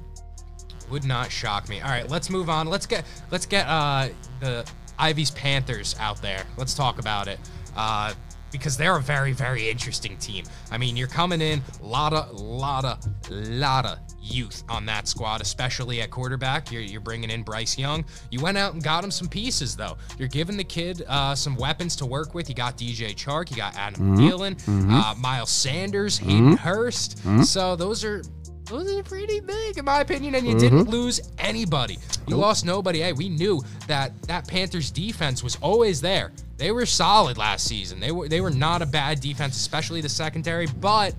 [0.91, 1.81] Would not shock me.
[1.81, 2.67] All right, let's move on.
[2.67, 4.09] Let's get let's get uh,
[4.41, 6.45] the Ivy's Panthers out there.
[6.57, 7.39] Let's talk about it.
[7.77, 8.13] Uh,
[8.51, 10.45] because they're a very, very interesting team.
[10.71, 12.99] I mean, you're coming in, a lotta, lotta,
[13.31, 16.71] lotta youth on that squad, especially at quarterback.
[16.71, 18.05] You're, you're bringing in Bryce Young.
[18.31, 19.97] You went out and got him some pieces, though.
[20.19, 22.49] You're giving the kid uh, some weapons to work with.
[22.49, 24.57] You got DJ Chark, you got Adam Thielen,
[24.93, 27.19] uh, Miles Sanders, Hayden Hurst.
[27.45, 28.23] So those are
[28.71, 30.61] are pretty big in my opinion and you mm-hmm.
[30.61, 31.99] didn't lose anybody.
[32.27, 33.01] You lost nobody.
[33.01, 36.33] Hey we knew that that panthers defense was always there.
[36.57, 38.01] They were solid last season.
[38.01, 41.15] They were they were not a bad defense especially the secondary but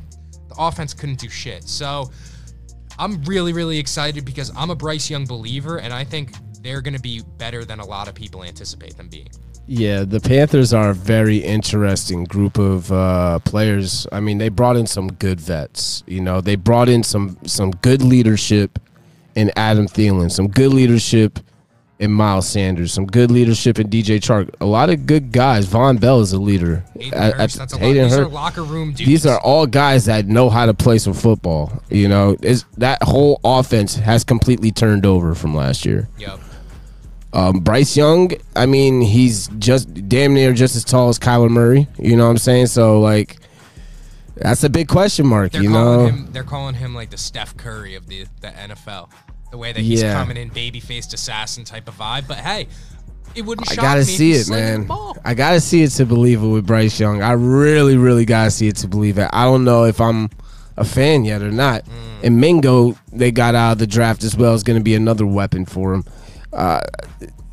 [0.47, 1.67] the offense couldn't do shit.
[1.67, 2.11] So
[2.99, 6.93] i'm really really excited because i'm a bryce young believer and i think they're going
[6.93, 9.29] to be better than a lot of people anticipate them being
[9.73, 14.05] Yeah, the Panthers are a very interesting group of uh, players.
[14.11, 16.03] I mean, they brought in some good vets.
[16.07, 18.79] You know, they brought in some some good leadership
[19.33, 21.39] in Adam Thielen, some good leadership
[21.99, 24.53] in Miles Sanders, some good leadership in DJ Chark.
[24.59, 25.67] A lot of good guys.
[25.67, 26.83] Vonn Bell is a leader.
[26.99, 29.07] Hayden At- Hurst, at- that's a These are locker room dudes.
[29.07, 31.81] these are all guys that know how to play some football.
[31.89, 36.09] You know, is that whole offense has completely turned over from last year.
[36.17, 36.41] Yep.
[37.33, 41.87] Um, Bryce Young, I mean, he's just damn near just as tall as Kyler Murray.
[41.97, 42.67] You know what I'm saying?
[42.67, 43.37] So like,
[44.35, 45.51] that's a big question mark.
[45.51, 46.31] They're you calling know, him.
[46.31, 49.09] They're calling him like the Steph Curry of the the NFL.
[49.51, 50.13] The way that he's Yeah.
[50.13, 52.27] coming in, baby faced assassin type of vibe.
[52.27, 52.67] But hey,
[53.35, 55.13] it wouldn't I gotta see it, he's slinging the man.
[55.23, 57.21] I gotta see it to believe it with Bryce Young.
[57.21, 59.29] I really, really gotta see it to believe it.
[59.31, 60.29] I don't know if I'm
[60.77, 61.85] a fan yet or not.
[61.85, 61.89] Mm.
[62.23, 65.25] And Mingo, they got out of the draft as well, is going to be another
[65.25, 66.03] weapon for him.
[66.53, 66.81] Uh,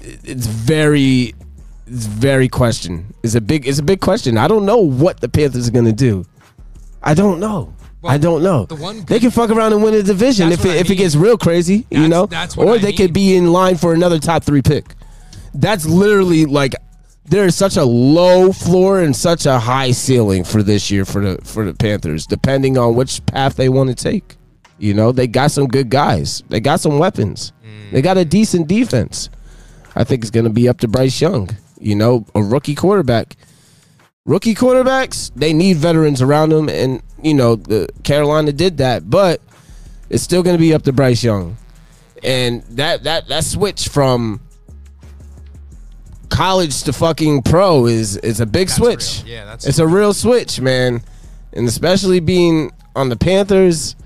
[0.01, 1.35] it's very,
[1.87, 3.15] it's very question.
[3.23, 4.39] It's a big, it's a big question.
[4.39, 6.25] I don't know what the Panthers are going to do.
[7.03, 7.75] I don't know.
[8.01, 8.67] Well, I don't know.
[8.67, 10.95] the one they can fuck around and win a division if it, I if it
[10.97, 12.97] gets real crazy, you know, that's what or I they mean.
[12.97, 14.95] could be in line for another top three pick.
[15.53, 16.77] That's literally like
[17.25, 21.21] there is such a low floor and such a high ceiling for this year for
[21.21, 24.37] the for the Panthers, depending on which path they want to take.
[24.79, 26.43] You know, they got some good guys.
[26.49, 27.53] They got some weapons.
[27.93, 29.31] They got a decent defense.
[29.97, 31.49] I think it's going to be up to Bryce Young.
[31.81, 33.37] You know, a rookie quarterback.
[34.27, 39.41] Rookie quarterbacks, they need veterans around them, and you know, the Carolina did that, but
[40.11, 41.57] it's still going to be up to Bryce Young.
[42.23, 44.41] And that that that switch from
[46.29, 49.23] college to fucking pro is is a big That's switch.
[49.25, 49.35] real.
[49.35, 51.03] Yeah, that's It's a real switch, man.
[51.55, 53.97] And especially being on the Panthers,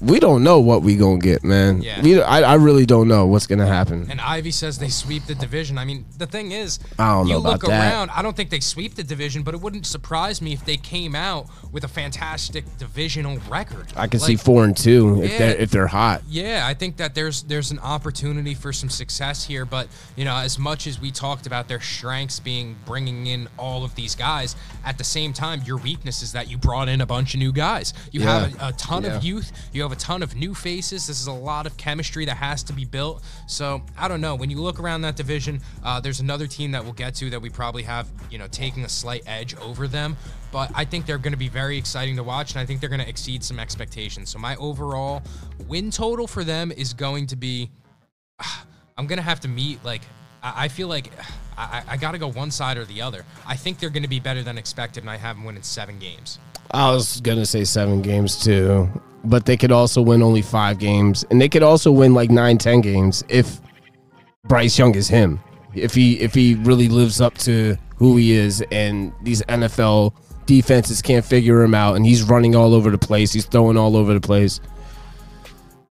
[0.00, 1.82] we don't know what we gonna get, man.
[1.82, 2.00] Yeah.
[2.00, 4.06] We, I, I really don't know what's gonna happen.
[4.10, 5.76] And Ivy says they sweep the division.
[5.76, 7.92] I mean, the thing is, I don't you know look about that.
[7.92, 8.10] around.
[8.10, 11.14] I don't think they sweep the division, but it wouldn't surprise me if they came
[11.14, 13.92] out with a fantastic divisional record.
[13.96, 15.38] I can Like, see four and two if Yeah.
[15.38, 16.22] they're if they're hot.
[16.28, 20.36] Yeah, I think that there's there's an opportunity for some success here, but you know,
[20.36, 24.56] as much as we talked about their strengths being bringing in all of these guys,
[24.86, 27.52] at the same time, your weakness is that you brought in a bunch of new
[27.52, 27.92] guys.
[28.10, 29.16] You have a, a ton Yeah.
[29.16, 29.52] of youth.
[29.72, 31.06] You have a ton of new faces.
[31.06, 33.22] This is a lot of chemistry that has to be built.
[33.46, 34.34] So I don't know.
[34.34, 37.40] When you look around that division, uh, there's another team that we'll get to that
[37.40, 40.16] we probably have, you know, taking a slight edge over them.
[40.52, 42.88] But I think they're going to be very exciting to watch, and I think they're
[42.88, 44.30] going to exceed some expectations.
[44.30, 45.22] So my overall
[45.66, 47.70] win total for them is going to be.
[48.98, 50.00] I'm gonna have to meet like
[50.42, 51.10] I, feel like
[51.58, 53.24] I, I got to go one side or the other.
[53.46, 55.98] I think they're going to be better than expected, and I have them winning seven
[55.98, 56.38] games.
[56.70, 58.88] I was gonna say seven games too,
[59.24, 62.58] but they could also win only five games, and they could also win like nine,
[62.58, 63.60] ten games if
[64.44, 65.40] Bryce Young is him.
[65.74, 70.14] If he if he really lives up to who he is, and these NFL
[70.46, 73.96] defenses can't figure him out, and he's running all over the place, he's throwing all
[73.96, 74.60] over the place.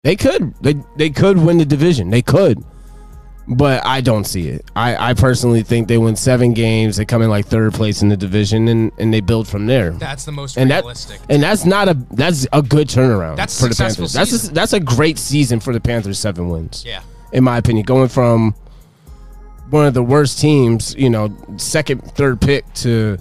[0.03, 2.11] They could they they could win the division.
[2.11, 2.63] They could
[3.47, 4.65] but I don't see it.
[4.75, 6.97] I, I personally think they win seven games.
[6.97, 9.91] They come in like third place in the division, and, and they build from there.
[9.91, 11.21] That's the most and realistic.
[11.21, 13.37] That, and that's not a that's a good turnaround.
[13.37, 14.13] That's for the Panthers.
[14.13, 14.21] Season.
[14.21, 16.19] That's a, that's a great season for the Panthers.
[16.19, 16.85] Seven wins.
[16.87, 17.03] Yeah,
[17.33, 18.55] in my opinion, going from
[19.71, 23.19] one of the worst teams, you know, second, third pick to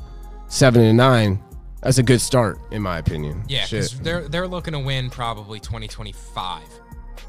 [0.47, 1.43] seven and nine.
[1.81, 3.43] That's a good start, in my opinion.
[3.49, 6.63] Yeah, because they're they're looking to win probably twenty twenty five.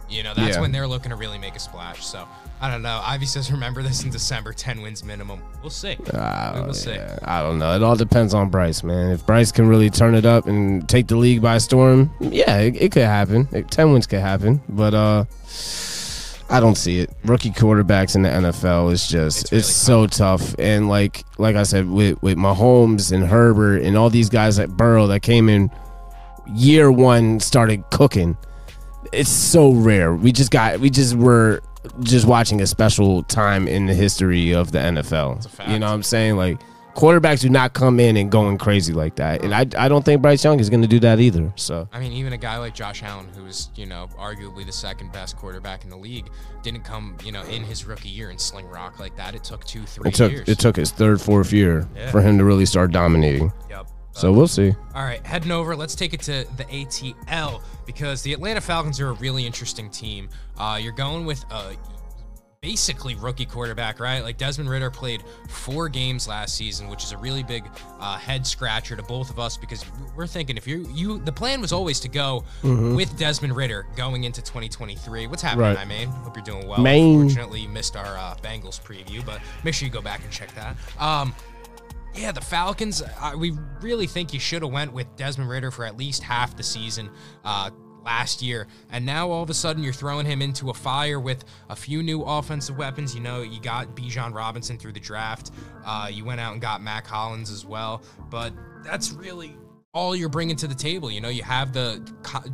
[0.09, 0.61] You know, that's yeah.
[0.61, 2.05] when they're looking to really make a splash.
[2.05, 2.29] So
[2.61, 3.01] I don't know.
[3.05, 5.43] Ivy says remember this in December, ten wins minimum.
[5.63, 5.97] We'll see.
[6.13, 6.73] Uh, we will yeah.
[6.73, 6.99] see.
[7.25, 7.75] I don't know.
[7.75, 9.13] It all depends on Bryce, man.
[9.13, 12.77] If Bryce can really turn it up and take the league by storm, yeah, it,
[12.81, 13.49] it could happen.
[13.53, 15.25] It, ten wins could happen, but uh.
[16.51, 17.11] I don't see it.
[17.25, 20.55] Rookie quarterbacks in the NFL is just it's, really it's so tough.
[20.59, 24.69] And like like I said, with with Mahomes and Herbert and all these guys like
[24.69, 25.71] Burrow that came in
[26.55, 28.37] year one started cooking
[29.15, 30.15] it's so rare.
[30.15, 31.61] We just got we just were
[32.01, 35.69] just watching a special time in the history of the NFL.
[35.71, 36.37] You know what I'm saying?
[36.37, 36.61] Like
[36.95, 39.43] quarterbacks do not come in and going crazy like that.
[39.43, 41.53] And I, I don't think Bryce Young is going to do that either.
[41.57, 44.73] So I mean, even a guy like Josh Allen, who is you know arguably the
[44.73, 46.31] second best quarterback in the league,
[46.63, 49.35] didn't come you know in his rookie year and sling rock like that.
[49.35, 50.49] It took two, three it took, years.
[50.49, 52.11] It took his third, fourth year yeah.
[52.11, 53.53] for him to really start dominating.
[53.69, 53.89] Yep.
[54.15, 54.73] So we'll see.
[54.95, 55.75] All right, heading over.
[55.75, 60.29] Let's take it to the ATL because the Atlanta Falcons are a really interesting team.
[60.57, 61.77] Uh, you're going with a
[62.65, 64.23] basically rookie quarterback, right?
[64.23, 67.65] Like Desmond Ridder played four games last season, which is a really big
[68.01, 69.85] uh, head scratcher to both of us because
[70.17, 72.95] we're thinking if you you the plan was always to go mm-hmm.
[72.95, 75.27] with Desmond Ridder going into 2023.
[75.27, 75.79] What's happening, right.
[75.79, 76.09] I mean?
[76.09, 76.81] Hope you're doing well.
[76.81, 77.21] Maine.
[77.21, 80.55] Unfortunately, you missed our uh, Bengals preview, but make sure you go back and check
[80.55, 80.77] that.
[80.99, 81.35] Um,
[82.15, 83.03] yeah, the Falcons.
[83.21, 86.57] Uh, we really think you should have went with Desmond Ridder for at least half
[86.57, 87.11] the season
[87.45, 87.71] uh,
[88.05, 91.45] last year, and now all of a sudden you're throwing him into a fire with
[91.69, 93.15] a few new offensive weapons.
[93.15, 95.51] You know, you got Bijan Robinson through the draft.
[95.85, 99.57] Uh, you went out and got Mack Hollins as well, but that's really
[99.95, 101.11] all you're bringing to the table.
[101.11, 102.03] You know, you have the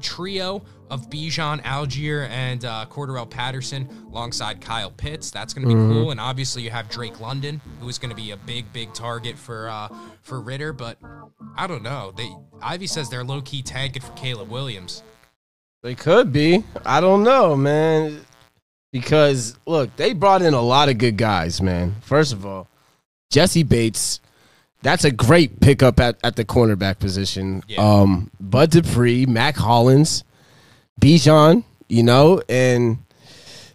[0.00, 5.30] trio of Bijan, Allgeier, and uh, Cordarrelle Patterson alongside Kyle Pitts.
[5.30, 5.92] That's going to be mm-hmm.
[5.92, 6.10] cool.
[6.10, 9.36] And obviously, you have Drake London, who is going to be a big, big target
[9.36, 9.88] for uh,
[10.22, 10.72] for Ridder.
[10.72, 10.98] But
[11.56, 12.12] I don't know.
[12.16, 12.30] They
[12.62, 15.02] Ivy says they're low key tanking for Caleb Williams.
[15.82, 16.62] They could be.
[16.84, 18.20] I don't know, man.
[18.92, 21.94] Because look, they brought in a lot of good guys, man.
[22.02, 22.68] First of all,
[23.30, 24.20] Jessie Bates
[24.82, 27.62] that's a great pickup at, at the cornerback position.
[27.68, 27.80] Yeah.
[27.80, 30.24] Um, Bud Dupree, Mack Hollins,
[31.00, 32.98] Bijan, you know, and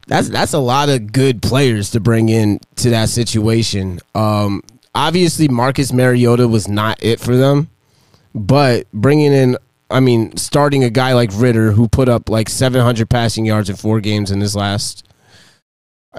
[0.07, 3.99] that's that's a lot of good players to bring in to that situation.
[4.13, 4.63] Um,
[4.93, 7.69] obviously, Marcus Mariota was not it for them,
[8.33, 9.57] but bringing in,
[9.89, 13.75] I mean, starting a guy like Ridder who put up like 700 passing yards in
[13.75, 15.07] four games in his last.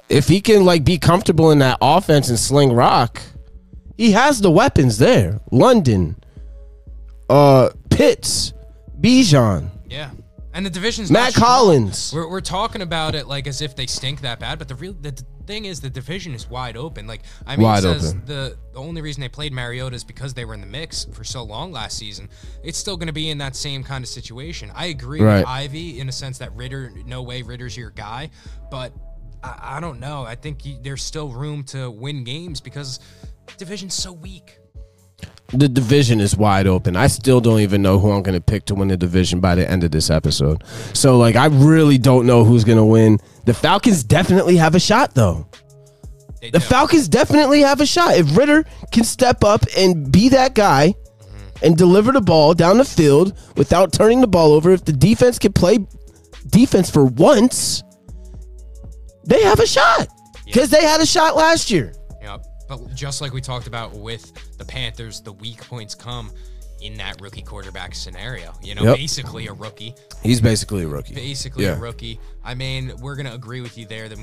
[0.09, 3.23] If he can like be comfortable in that offense and sling rock
[3.97, 5.41] he has the weapons there.
[5.51, 6.17] London,
[7.29, 8.53] uh, Pitts,
[9.01, 9.71] Bijan.
[9.89, 10.11] Yeah.
[10.53, 12.13] And the division's Mack Hollins.
[12.15, 14.95] We're, we're talking about it like as if they stink that bad, but the real
[14.95, 15.13] the
[15.47, 17.07] thing is the division is wide open.
[17.07, 18.25] Like I mean, wide says open.
[18.25, 21.25] the the only reason they played Mariota is because they were in the mix for
[21.25, 22.31] so long last season.
[22.65, 24.73] It's still going to be in that same kind of situation.
[24.75, 25.41] I agree right.
[25.41, 28.31] with Ivy in a sense that Ridder, no way Ridder's your guy,
[28.71, 28.95] but
[29.43, 30.23] I, I don't know.
[30.23, 32.99] I think there's still room to win games because
[33.59, 34.59] division's so weak.
[35.53, 36.97] The division is wide open.
[36.97, 39.55] I still don't even know who I'm going to pick to win the division by
[39.55, 40.65] the end of this episode.
[40.93, 43.19] So, like, I really don't know who's going to win.
[43.45, 45.47] The Falcons definitely have a shot, though.
[46.41, 46.65] They the do.
[46.65, 48.17] Falcons definitely have a shot.
[48.17, 50.95] If Ridder can step up and be that guy
[51.63, 55.39] and deliver the ball down the field without turning the ball over, if the defense
[55.39, 55.79] can play
[56.49, 57.85] defense for once,
[59.25, 60.09] they have a shot
[60.45, 61.93] because they had a shot last year.
[62.69, 66.31] But just like we talked about with the Panthers, the weak points come.
[66.83, 68.53] in that rookie quarterback scenario.
[68.63, 68.97] You know, Yep.
[68.99, 69.95] basically a rookie.
[70.23, 71.15] He's basically a rookie.
[71.15, 71.71] basically Yeah.
[71.75, 72.21] a rookie.
[72.45, 74.11] I mean, we're gonna agree with you there.
[74.11, 74.19] That,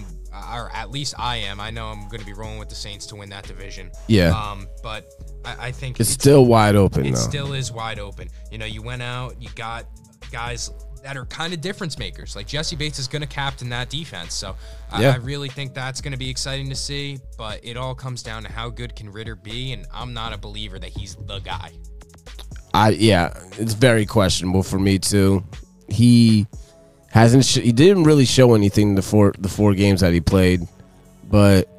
[0.54, 1.60] or at least I am.
[1.60, 3.90] I know I'm gonna be rolling with the Saints to win that division.
[4.06, 4.40] Yeah.
[4.40, 5.10] Um, but
[5.44, 7.20] I, I think It's still wide open it though.
[7.22, 8.30] still is wide open.
[8.52, 9.88] You know, you went out, you got
[10.32, 10.70] guys
[11.04, 12.34] that are kind of difference makers.
[12.36, 14.34] Like Jessie Bates is going to captain that defense.
[14.34, 14.56] So
[14.90, 15.12] I, Yeah.
[15.12, 17.20] I really think that's going to be exciting to see.
[17.38, 19.74] But it all comes down to how good can Ridder be.
[19.74, 21.72] And I'm not a believer that he's the guy.
[22.74, 25.44] I yeah, it's very questionable for me too.
[25.90, 26.48] He
[27.12, 30.62] hasn't sh- he didn't really show anything the four the four games that he played,
[31.30, 31.70] but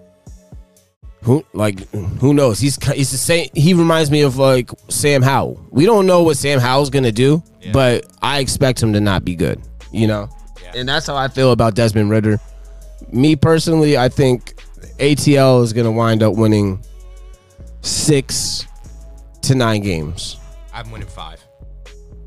[1.24, 2.58] who like who knows?
[2.60, 3.48] He's he's the same.
[3.54, 5.66] He reminds me of like Sam Howell.
[5.70, 7.72] We don't know what Sam Howell's gonna do, Yeah.
[7.72, 9.60] but I expect him to not be good.
[9.90, 10.28] You know,
[10.62, 10.80] Yeah.
[10.80, 12.38] and that's how I feel about Desmond Ridder.
[13.10, 14.54] Me personally, I think
[14.98, 16.80] ATL is gonna wind up winning
[17.80, 18.66] six
[19.42, 20.36] to nine games.
[20.72, 21.40] I'm winning five.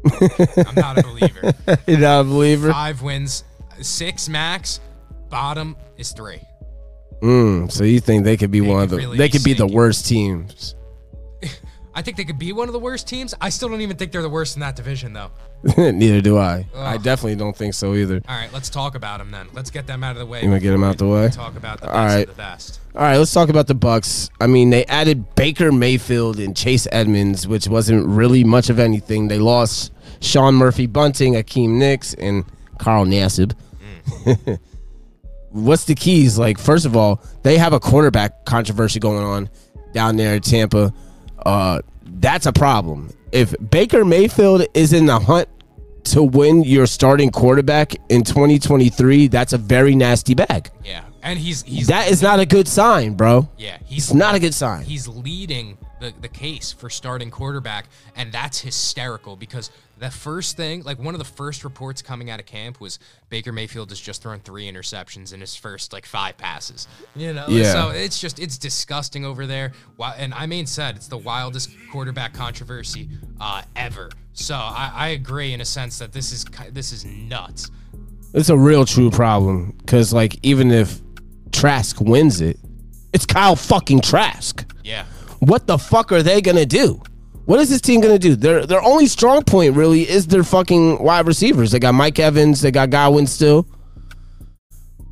[0.05, 1.53] I'm not a believer.
[1.87, 2.71] You're not a believer?
[2.71, 3.43] Five wins,
[3.81, 4.79] six max.
[5.29, 6.39] Bottom is three.
[7.21, 9.53] Mm, so you think they could be They one of the really they could be
[9.53, 10.75] the worst teams?
[11.95, 13.33] I think they could be one of the worst teams.
[13.41, 15.31] I still don't even think they're the worst in that division, though.
[15.77, 16.67] Neither do I.
[16.75, 18.21] I definitely don't think so either.
[18.27, 19.47] All right, let's talk about them then.
[19.53, 20.43] Let's get them out of the way.
[20.43, 21.29] You wanna get them out the way?
[21.29, 22.29] Talk about the best All right.
[22.29, 22.79] of the best.
[22.93, 24.29] All right, let's talk about the Bucs.
[24.39, 29.27] I mean, they added Baker Mayfield and Chase Edmonds, which wasn't really much of anything.
[29.27, 32.45] They lost Sean Murphy Bunting, Akiem Hicks, and
[32.77, 33.53] Carl Nassib.
[34.23, 34.59] Mm.
[35.65, 36.37] What's the keys?
[36.37, 39.49] Like, first of all, they have a quarterback controversy going on
[39.93, 40.93] down there in Tampa.
[41.45, 41.81] Uh,
[42.19, 43.11] that's a problem.
[43.31, 45.49] If Baker Mayfield is in the hunt
[46.05, 50.69] to win your starting quarterback in 2023, that's a very nasty bag.
[50.85, 53.47] Yeah, and he's he's That is not a good sign, bro.
[53.57, 54.83] yeah he's It's not a good sign.
[54.83, 60.83] he's leading the, the case for starting quarterback, and that's hysterical because the first thing,
[60.83, 62.99] like one of the first reports coming out of camp was
[63.29, 66.87] Baker Mayfield has just thrown three interceptions in his first like five passes.
[67.15, 67.71] You know, Yeah.
[67.73, 69.71] so it's just it's disgusting over there.
[70.19, 73.09] And I mean, said it's the wildest quarterback controversy
[73.41, 74.11] uh, ever.
[74.33, 77.71] So I, I agree in a sense that this is this is nuts.
[78.35, 81.01] It's a real true problem because, like, even if
[81.51, 82.57] Trask wins it,
[83.13, 84.65] it's Kyle fucking Trask.
[84.83, 85.05] Yeah.
[85.39, 87.01] What the fuck are they gonna do?
[87.45, 88.35] What is this team gonna do?
[88.35, 91.71] Their their only strong point really is their fucking wide receivers.
[91.71, 93.67] They got Mike Evans, they got Godwin still.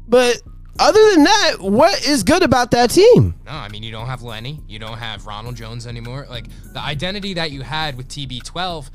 [0.08, 0.42] But
[0.78, 3.36] other than that, what is good about that team?
[3.46, 6.28] No, I mean you don't have Lenny, you don't have Ronald Jones anymore.
[6.30, 8.90] Like the identity that you had with TB12,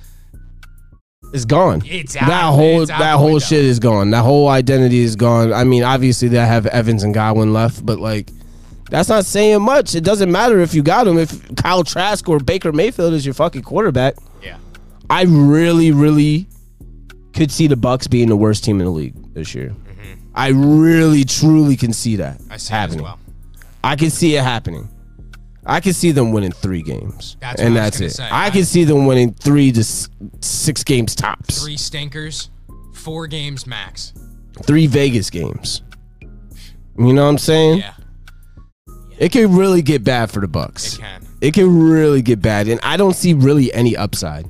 [1.33, 1.83] It's gone.
[1.87, 3.39] It's that out- whole it's that whole window.
[3.41, 4.11] shit is gone.
[4.11, 5.53] That whole identity is gone.
[5.53, 8.31] I mean, obviously they have Evans and Godwin left, but like
[8.91, 9.95] that's not saying much.
[9.95, 11.17] It doesn't matter if you got him.
[11.19, 14.57] If Kyle Trask or Baker Mayfield is your fucking quarterback, yeah,
[15.09, 16.49] I really, really
[17.33, 19.73] could see the Bucs being the worst team in the league this year.
[20.35, 22.53] I really, truly can see that Mm-hmm.
[22.53, 22.99] I see happening.
[23.01, 23.19] as well.
[23.85, 24.89] I can see it happening.
[25.67, 28.17] I can see them winning three games, That's and what I was that's it.
[28.17, 28.25] say.
[28.29, 30.09] I I- can see them winning three to s-
[30.41, 31.63] six games tops.
[31.63, 32.51] Three stinkers,
[32.95, 34.13] four games max.
[34.65, 35.83] three Vegas games.
[36.99, 37.79] You know what I'm saying?
[37.79, 37.93] Yeah,
[39.19, 40.95] It could really get bad for the Bucs.
[40.97, 41.27] it can.
[41.41, 44.47] It could really get bad, and I don't see really any upside.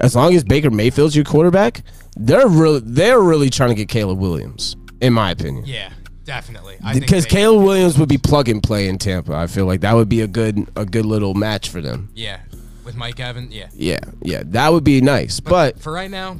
[0.00, 1.82] As long as Baker Mayfield's your quarterback,
[2.16, 5.64] they're really they're really trying to get Caleb Williams, in my opinion.
[5.66, 5.90] Yeah,
[6.24, 6.76] definitely.
[6.92, 9.34] Because Caleb Williams would be plug and play in Tampa.
[9.34, 12.10] I feel like that would be a good a good little match for them.
[12.14, 12.40] Yeah,
[12.84, 13.52] with Mike Evans.
[13.54, 15.40] Yeah, Yeah, yeah, that would be nice.
[15.40, 16.36] But for right now,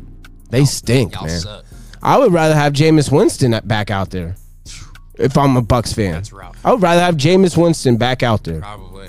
[0.51, 1.41] they stink, man.
[1.41, 1.65] suck.
[2.03, 4.37] I would rather have Jameis Winston back out there.
[5.17, 6.59] If I'm a Bucs fan, That's rough.
[6.65, 9.09] I would rather have Jameis Winston back out there Probably.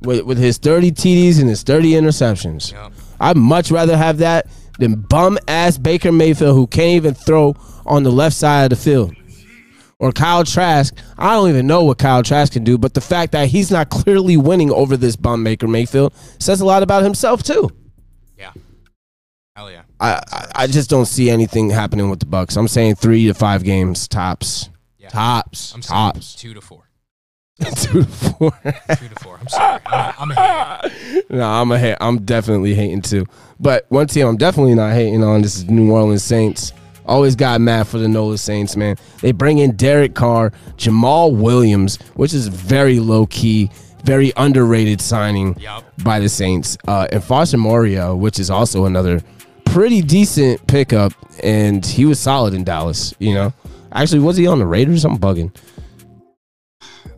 [0.00, 2.72] with, with his 30 TDs and his 30 interceptions.
[2.72, 2.92] Yep.
[3.20, 4.46] I'd much rather have that
[4.78, 7.54] than bum ass Baker Mayfield who can't even throw
[7.84, 9.14] on the left side of the field.
[10.02, 10.92] Or Kyle Trask.
[11.16, 13.88] I don't even know what Kyle Trask can do, but the fact that he's not
[13.88, 17.70] clearly winning over this bum Baker Mayfield says a lot about himself too.
[18.36, 18.50] Yeah.
[19.54, 19.82] Hell yeah.
[20.00, 22.56] I, I, I just don't see anything happening with the Bucs.
[22.56, 24.70] I'm saying three to five games tops.
[24.98, 25.10] Yeah.
[25.10, 25.72] Tops.
[25.72, 26.34] I'm tops.
[26.34, 26.90] Two to four.
[27.76, 28.50] Two to four.
[28.64, 29.38] Two to four.
[29.38, 29.80] I'm sorry.
[29.86, 31.22] I'm, I'm a hater.
[31.30, 31.96] no, I'm a hate.
[32.00, 33.24] I'm definitely hating too.
[33.60, 36.72] But one team I'm definitely not hating on this is New Orleans Saints.
[37.06, 38.96] Always got mad for the NOLA Saints, man.
[39.20, 43.70] They bring in Derek Carr, Jamaal Williams, which is very low key,
[44.04, 45.84] very underrated signing Yup.
[46.02, 49.20] by the Saints, uh, and Foster Moreau, which is also another
[49.64, 53.14] pretty decent pickup, and he was solid in Dallas.
[53.18, 53.52] You know,
[53.92, 55.04] actually, was he on the Raiders?
[55.04, 55.54] I'm bugging.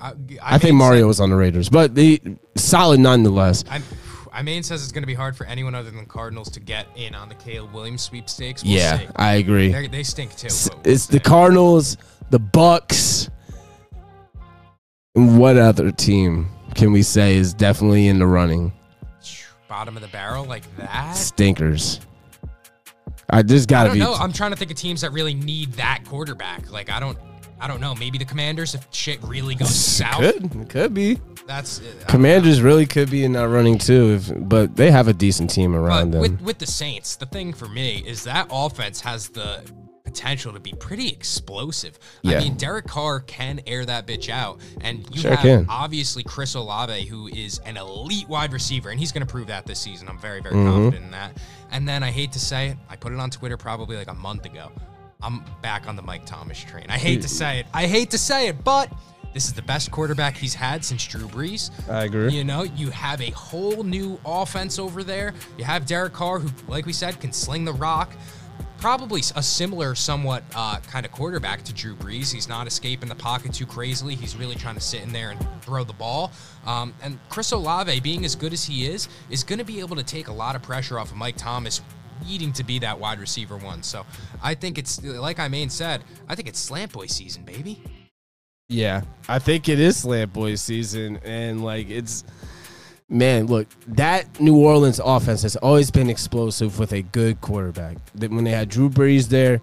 [0.00, 0.12] I,
[0.42, 2.20] I, think mean, Moreau was on the Raiders, but the
[2.56, 3.64] solid nonetheless.
[3.70, 3.80] I,
[4.34, 6.88] I mean says it's going to be hard for anyone other than Cardinals to get
[6.96, 8.62] in on the Caleb Williams sweepstakes.
[8.62, 9.06] We'll yeah, see.
[9.16, 9.70] I agree.
[9.70, 10.48] They're, they stink too.
[10.48, 11.20] It's, we'll it's the.
[11.20, 11.96] Cardinals,
[12.30, 13.30] the Bucs.
[15.12, 18.72] What other team can we say is definitely in the running?
[19.74, 21.16] bottom of the barrel like that.
[21.16, 22.00] Stinkers.
[23.28, 24.00] I just gotta don't be.
[24.00, 24.14] know.
[24.14, 26.70] I'm trying to think of teams that really need that quarterback.
[26.70, 27.18] Like I don't,
[27.60, 27.94] I don't know.
[27.94, 30.20] Maybe the Commanders if shit really goes south.
[30.20, 31.18] could it could be.
[31.46, 32.04] That's I.
[32.06, 35.74] Commanders really could be in that running too, if, but they have a decent team
[35.74, 36.20] around them.
[36.20, 39.62] with with the Saints, the thing for me is that offense has the
[40.04, 41.98] potential to be pretty explosive.
[42.22, 42.36] Yeah.
[42.36, 45.66] I mean, Derek Carr can air that bitch out, and you Sure have can.
[45.68, 49.66] obviously Chris Olave, who is an elite wide receiver, and he's going to prove that
[49.66, 50.08] this season.
[50.08, 50.70] I'm very very Mm-hmm.
[50.70, 51.36] confident in that.
[51.70, 54.14] And then I hate to say it, I put it on Twitter probably like a
[54.14, 54.70] month ago.
[55.24, 56.86] I'm back on the Mike Thomas train.
[56.88, 57.66] I hate to say it.
[57.72, 58.92] I hate to say it, but.
[59.32, 61.72] This is the best quarterback he's had since Drew Brees.
[61.90, 62.30] I agree.
[62.30, 65.34] You know, you have a whole new offense over there.
[65.58, 68.12] You have Derek Carr, who, like we said, can sling the rock.
[68.78, 72.32] Probably a similar, somewhat uh, kind of quarterback to Drew Brees.
[72.32, 74.14] He's not escaping the pocket too crazily.
[74.14, 76.30] He's really trying to sit in there and throw the ball.
[76.64, 79.96] Um, and Chris Olave, being as good as he is, is going to be able
[79.96, 81.80] to take a lot of pressure off of Mike Thomas
[82.26, 83.82] needing to be that wide receiver one.
[83.82, 84.04] So
[84.42, 87.82] I think it's, like I main said, I think it's slant boy season, baby.
[88.68, 92.24] Yeah, I think it is Slant Boy season, and like it's
[93.10, 97.98] man, look, that New Orleans offense has always been explosive with a good quarterback.
[98.14, 99.60] That when they had Drew Brees there,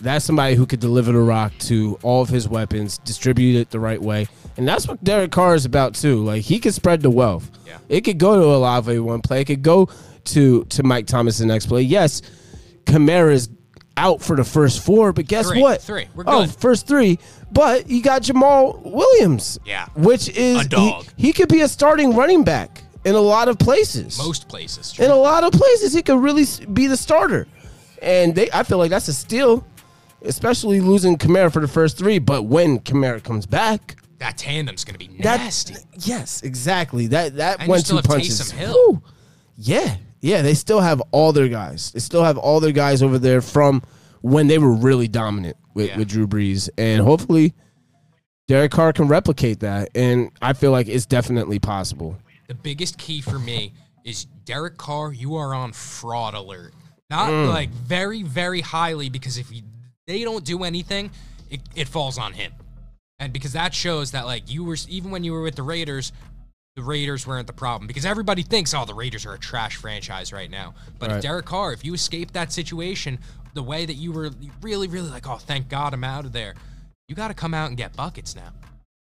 [0.00, 3.80] that's somebody who could deliver the rock to all of his weapons, distribute it the
[3.80, 4.26] right way,
[4.56, 6.24] and that's what Derek Carr is about too.
[6.24, 7.50] Like he could spread the wealth.
[7.66, 7.78] Yeah.
[7.90, 9.42] It could go to Olave one play.
[9.42, 9.90] It could go
[10.26, 11.82] to to Mike Thomas the next play.
[11.82, 12.22] Yes,
[12.84, 13.48] Kamara's
[13.96, 15.60] out for the first four, but guess Three.
[15.60, 15.82] what?
[15.82, 16.08] Three.
[16.14, 17.18] We're Oh, first three.
[17.52, 19.58] But you got Jamaal Williams.
[19.66, 19.86] Yeah.
[19.94, 21.04] Which is A dog.
[21.16, 24.16] He, he could be a starting running back in a lot of places.
[24.16, 24.98] Most places.
[24.98, 27.46] in a lot of places, he could really be the starter.
[28.00, 29.66] And they, I feel like that's a steal,
[30.22, 32.18] especially losing Kamara for the first three.
[32.18, 35.74] But when Kamara comes back, that tandem's going to be that nasty.
[35.98, 37.08] yes, exactly.
[37.08, 38.40] That that And one two punches.
[38.40, 38.72] Taysom Hill.
[38.72, 39.02] Whew.
[39.58, 40.40] Yeah, yeah.
[40.42, 41.90] They still have all their guys.
[41.92, 43.82] They still have all their guys over there from
[44.22, 45.98] when they were really dominant with, Yeah.
[45.98, 47.52] with Drew Brees, and hopefully
[48.48, 49.90] Derek Carr can replicate that.
[49.94, 52.16] And I feel like it's definitely possible.
[52.48, 53.72] The biggest key for me
[54.04, 55.12] is Derek Carr.
[55.12, 56.74] You are on fraud alert.
[57.08, 57.48] Not Mm.
[57.48, 59.62] like very, very highly because if you,
[60.06, 61.10] they don't do anything,
[61.50, 62.52] it, it falls on him.
[63.18, 66.12] And because that shows that like you were even when you were with the Raiders,
[66.76, 70.32] the Raiders weren't the problem because everybody thinks oh the Raiders are a trash franchise
[70.32, 70.74] right now.
[70.98, 73.18] But if Derek Carr, if you escape that situation
[73.54, 74.30] the way that you were
[74.62, 76.54] really, really like oh thank God I'm out of there,
[77.08, 78.52] you got to come out and get buckets now.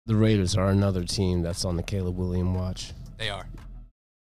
[0.05, 2.91] The Raiders are another team that's on the Caleb William watch.
[3.17, 3.45] They are.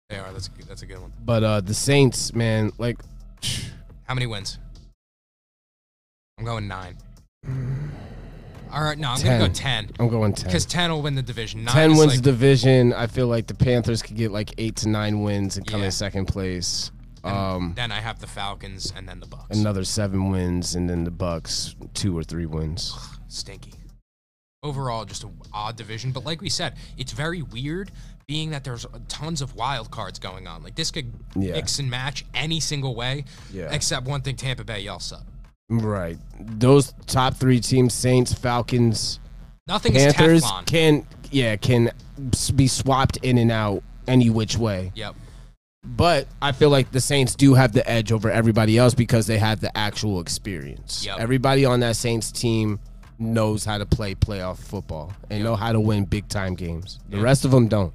[0.09, 0.31] They are.
[0.31, 1.13] That's a, good- that's a good one.
[1.23, 2.97] But uh the Saints, man, like
[4.05, 4.57] How many wins?
[6.37, 6.97] I'm going nine.
[8.71, 10.45] All right, no, I'm gonna go ten I'm going ten.
[10.47, 11.63] because ten will win the division.
[11.63, 12.93] Nine 10 wins like, the division.
[12.93, 15.87] I feel like the Panthers could get like eight to nine wins and come Yeah.
[15.87, 16.91] in second place.
[17.23, 19.49] Um, then I have the Falcons and then the Bucs.
[19.51, 22.95] another seven wins, and then the Bucs two or three wins.
[23.27, 23.73] Stinky.
[24.61, 27.91] Overall, just a odd division, but like we said, it's very weird,
[28.27, 30.61] being that there's tons of wild cards going on.
[30.63, 31.53] Like this could Yeah.
[31.53, 33.69] mix and match any single way, Yeah.
[33.71, 35.25] except one thing: Tampa Bay, y'all suck.
[35.69, 36.17] Right.
[36.39, 39.19] Those top three teams: Saints, Falcons,
[39.67, 41.91] Nothing Panthers, can yeah can
[42.55, 44.91] be swapped in and out any which way.
[44.95, 45.15] yep.
[45.85, 49.37] But I feel like the Saints do have the edge over everybody else because they
[49.37, 51.05] have the actual experience.
[51.05, 51.19] Yep.
[51.19, 52.79] Everybody on that Saints team
[53.17, 56.99] knows how to play playoff football and know how to win big time games.
[57.09, 57.23] The Yeah.
[57.23, 57.93] rest of them don't.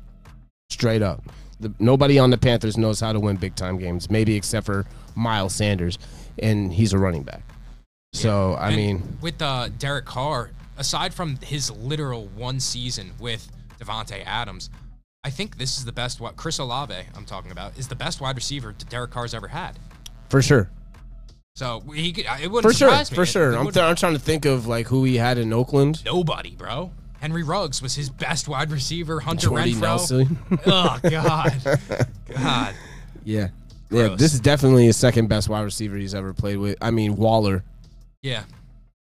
[0.71, 1.23] Straight up.
[1.61, 4.87] The, nobody on the Panthers knows how to win big time games, maybe except for
[5.15, 5.99] Miles Sanders,
[6.39, 7.43] and he's a running back.
[8.15, 13.51] So, I And mean, with uh, Derek Carr, aside from his literal one season with
[13.81, 14.71] Davante Adams,
[15.25, 16.21] I think this is the best.
[16.21, 19.49] What Chris Olave, I'm talking about, is the best wide receiver that Derek Carr's ever
[19.49, 19.79] had.
[20.29, 20.71] for sure.
[21.57, 22.89] So he, could, it wouldn't For sure.
[22.89, 23.15] surprise me.
[23.15, 23.53] For sure.
[23.53, 26.05] it I'm, th- I'm trying to think of like who he had in Oakland.
[26.05, 26.91] nobody, bro.
[27.21, 29.21] Henry Ruggs was his best wide receiver.
[29.21, 29.81] Hunter Jordy Renfrow.
[29.81, 30.39] Nelson.
[30.67, 31.79] oh God,
[32.29, 32.75] God.
[33.25, 33.49] Yeah.
[33.91, 36.77] Yeah, this is definitely his second best wide receiver he's ever played with.
[36.83, 37.63] I mean, Waller,
[38.25, 38.45] Yeah,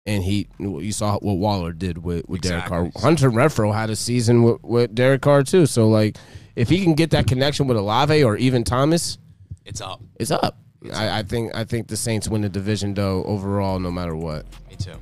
[0.07, 2.89] and he you saw what Waller did with, with Derek Carr.
[2.95, 5.67] Hunter Renfrow had a season with, with Derek Carr too.
[5.67, 6.17] So like,
[6.55, 9.19] if he can get that connection with Olave or even Thomas,
[9.63, 10.01] it's up.
[10.19, 10.57] it's up.
[10.91, 14.47] I, I think I think the Saints win the division though overall, no matter what.
[14.67, 14.95] Me too.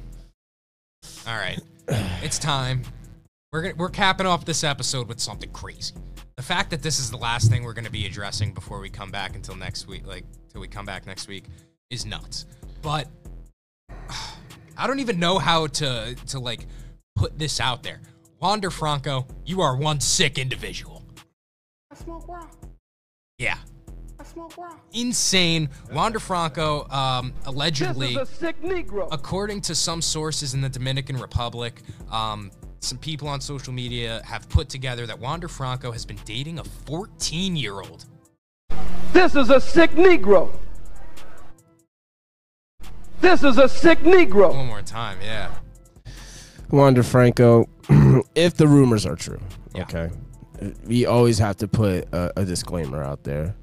[1.26, 1.62] All right,
[2.22, 2.84] it's time.
[3.54, 5.96] We're gonna, we're capping off this episode with something crazy.
[6.36, 8.90] the fact that this is the last thing we're going to be addressing before we
[8.90, 11.46] come back until next week, like till we come back next week,
[11.90, 12.46] is nuts.
[12.82, 13.08] But
[14.78, 16.66] I don't even know how to to like
[17.16, 18.02] put this out there.
[18.40, 21.04] Wander Franco, you are one sick individual.
[21.92, 22.56] I smoke rock.
[23.38, 23.58] Yeah,
[24.20, 24.80] I smoke rock.
[24.94, 25.70] insane.
[25.92, 29.08] Wander Franco, um, allegedly, This is a sick Negro.
[29.12, 34.48] according to some sources in the Dominican Republic, um, some people on social media have
[34.48, 38.06] put together that Wander Franco has been dating a 14 year old.
[39.12, 40.50] This is a sick Negro.
[43.22, 44.54] This is a sick Negro.
[44.56, 45.52] One more time, yeah.
[46.72, 47.68] Wander Franco,
[48.36, 49.40] if the rumors are true,
[49.76, 49.82] Yeah.
[49.84, 50.10] okay,
[50.86, 53.56] we always have to put a, a disclaimer out there.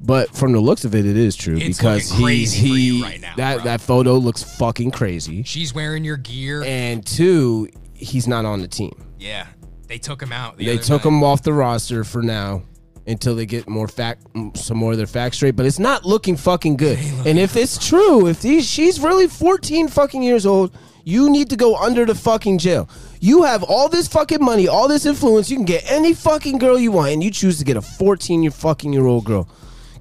[0.00, 3.20] But from the looks of it, it is true It's because he's crazy he right
[3.20, 3.64] now, that bro.
[3.64, 5.42] that photo looks fucking crazy.
[5.44, 6.62] She's wearing your gear.
[6.62, 8.92] And two, he's not on the team.
[9.18, 9.46] yeah,
[9.86, 10.58] they took him out.
[10.58, 11.08] the They took night.
[11.12, 12.62] him off the roster for now
[13.06, 15.56] until they get more fact, some more of their facts straight.
[15.56, 16.98] But it's not looking fucking good.
[17.26, 21.56] And if it's true, if these, she's really 14 fucking years old, you need to
[21.56, 22.88] go under the fucking jail.
[23.20, 25.50] You have all this fucking money, all this influence.
[25.50, 28.42] You can get any fucking girl you want, and you choose to get a 14
[28.42, 29.48] year fucking year old girl.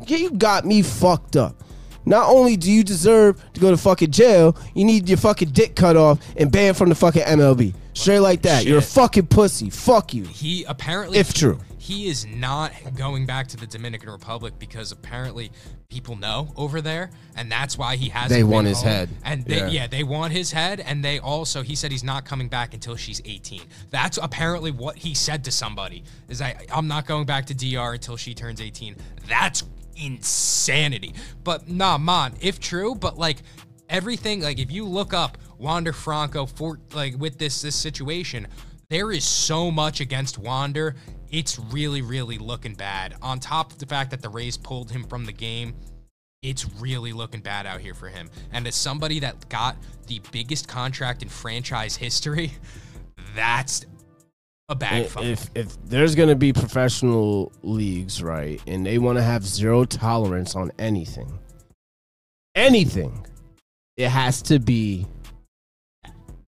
[0.08, 1.62] You got me fucked up.
[2.06, 5.76] Not only do you deserve to go to fucking jail, you need your fucking dick
[5.76, 7.74] cut off and banned from the fucking MLB.
[7.94, 8.66] Straight like that.
[8.66, 9.70] You're a fucking pussy.
[9.70, 10.24] Fuck you.
[10.26, 11.60] He apparently, If true.
[11.84, 15.52] He is not going back to the Dominican Republic because apparently
[15.90, 18.30] people know over there, and that's why he hasn't.
[18.30, 18.88] They want his home.
[18.88, 19.10] head.
[19.26, 19.68] and they, Yeah.
[19.68, 19.88] yeah.
[19.88, 23.22] they want his head, and they also he said he's not coming back until she's
[23.26, 23.64] 18.
[23.90, 26.06] That's apparently what he said to somebody.
[26.30, 28.96] Is I I'm not going back to DR until she turns 18.
[29.28, 29.66] That's
[29.98, 31.14] insanity.
[31.44, 33.40] But nah, man, if true, but like
[33.90, 38.48] everything, like if you look up Wander Franco for like with this this situation,
[38.88, 40.96] there is so much against Wander.
[41.34, 43.16] It's really, really looking bad.
[43.24, 45.74] On top of the fact that the Rays pulled him from the game,
[46.44, 48.30] it's really looking bad out here for him.
[48.52, 49.76] And as somebody that got
[50.06, 52.52] the biggest contract in franchise history,
[53.36, 53.84] that's
[54.70, 55.24] a bad fuck.
[55.24, 60.56] if if there's gonna be professional leagues, right, and they want to have zero tolerance
[60.56, 61.40] on anything,
[62.54, 63.26] anything,
[63.98, 65.08] it has to be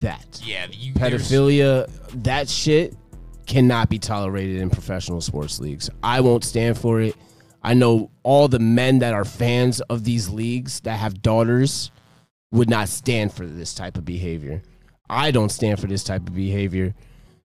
[0.02, 1.90] that yeah, you, pedophilia.
[2.22, 2.94] That shit
[3.46, 5.90] cannot be tolerated in professional sports leagues.
[6.02, 7.14] I won't stand for it.
[7.62, 11.90] I know all the men that are fans of these leagues that have daughters
[12.52, 14.62] would not stand for this type of behavior.
[15.08, 16.94] I don't stand for this type of behavior.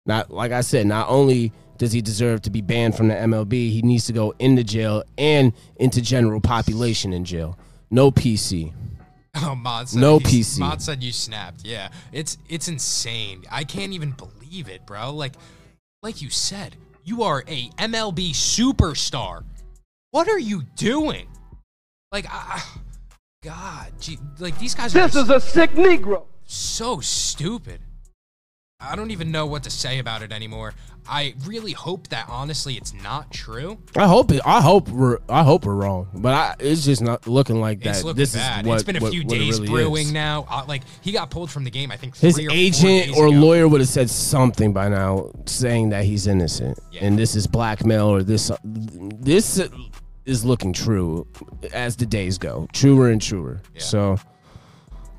[0.06, 3.72] Not like I said, not only does he deserve to be banned from the MLB,
[3.72, 7.58] he needs to go into jail and into general population in jail.
[7.90, 8.74] No PC.
[9.42, 10.58] Oh, Mod said No PC.
[10.58, 11.64] Mod said you snapped.
[11.64, 13.44] Yeah, it's it's insane.
[13.52, 15.14] I can't even believe it, bro.
[15.14, 15.34] Like,
[16.02, 19.44] like you said, you are a MLB superstar.
[20.12, 21.28] What are you doing?
[22.12, 22.62] Like, I,
[23.44, 26.24] God, gee, like these guys This just is a sick Negro.
[26.46, 27.82] so stupid.
[28.82, 30.74] I don't even know what to say about it anymore.
[31.06, 33.78] I really hope that honestly it's not true.
[33.98, 37.28] I hope it, I hope we're I hope we're wrong, but I, it's just not
[37.28, 37.90] looking like that.
[37.98, 38.62] It's looking this bad.
[38.64, 40.12] is what it's been a what- few what days really brewing is.
[40.14, 40.46] now.
[40.50, 41.92] Uh, like he got pulled from the game.
[41.92, 43.38] I think His three or four agent or ago.
[43.38, 47.04] lawyer would have said something by now, saying that he's innocent, Yeah.
[47.04, 48.50] and this is blackmail or this.
[48.64, 49.62] This
[50.26, 51.28] is looking true
[51.74, 53.62] as the days go, truer and truer.
[53.76, 53.82] Yeah.
[53.82, 54.20] So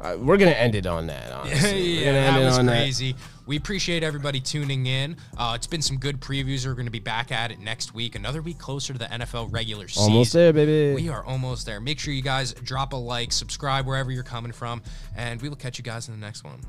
[0.00, 1.32] uh, we're gonna end it on that.
[1.32, 3.14] Honestly, yeah, that was crazy.
[3.46, 5.16] We appreciate everybody tuning in.
[5.36, 6.64] Uh, it's been some good previews.
[6.64, 8.14] We're going to be back at it next week.
[8.14, 10.12] Another week closer to the NFL regular season.
[10.12, 10.94] Almost there, baby.
[10.94, 11.80] We are almost there.
[11.80, 14.82] Make sure you guys drop a like, subscribe wherever you're coming from,
[15.16, 16.60] and we will catch you guys in the next one.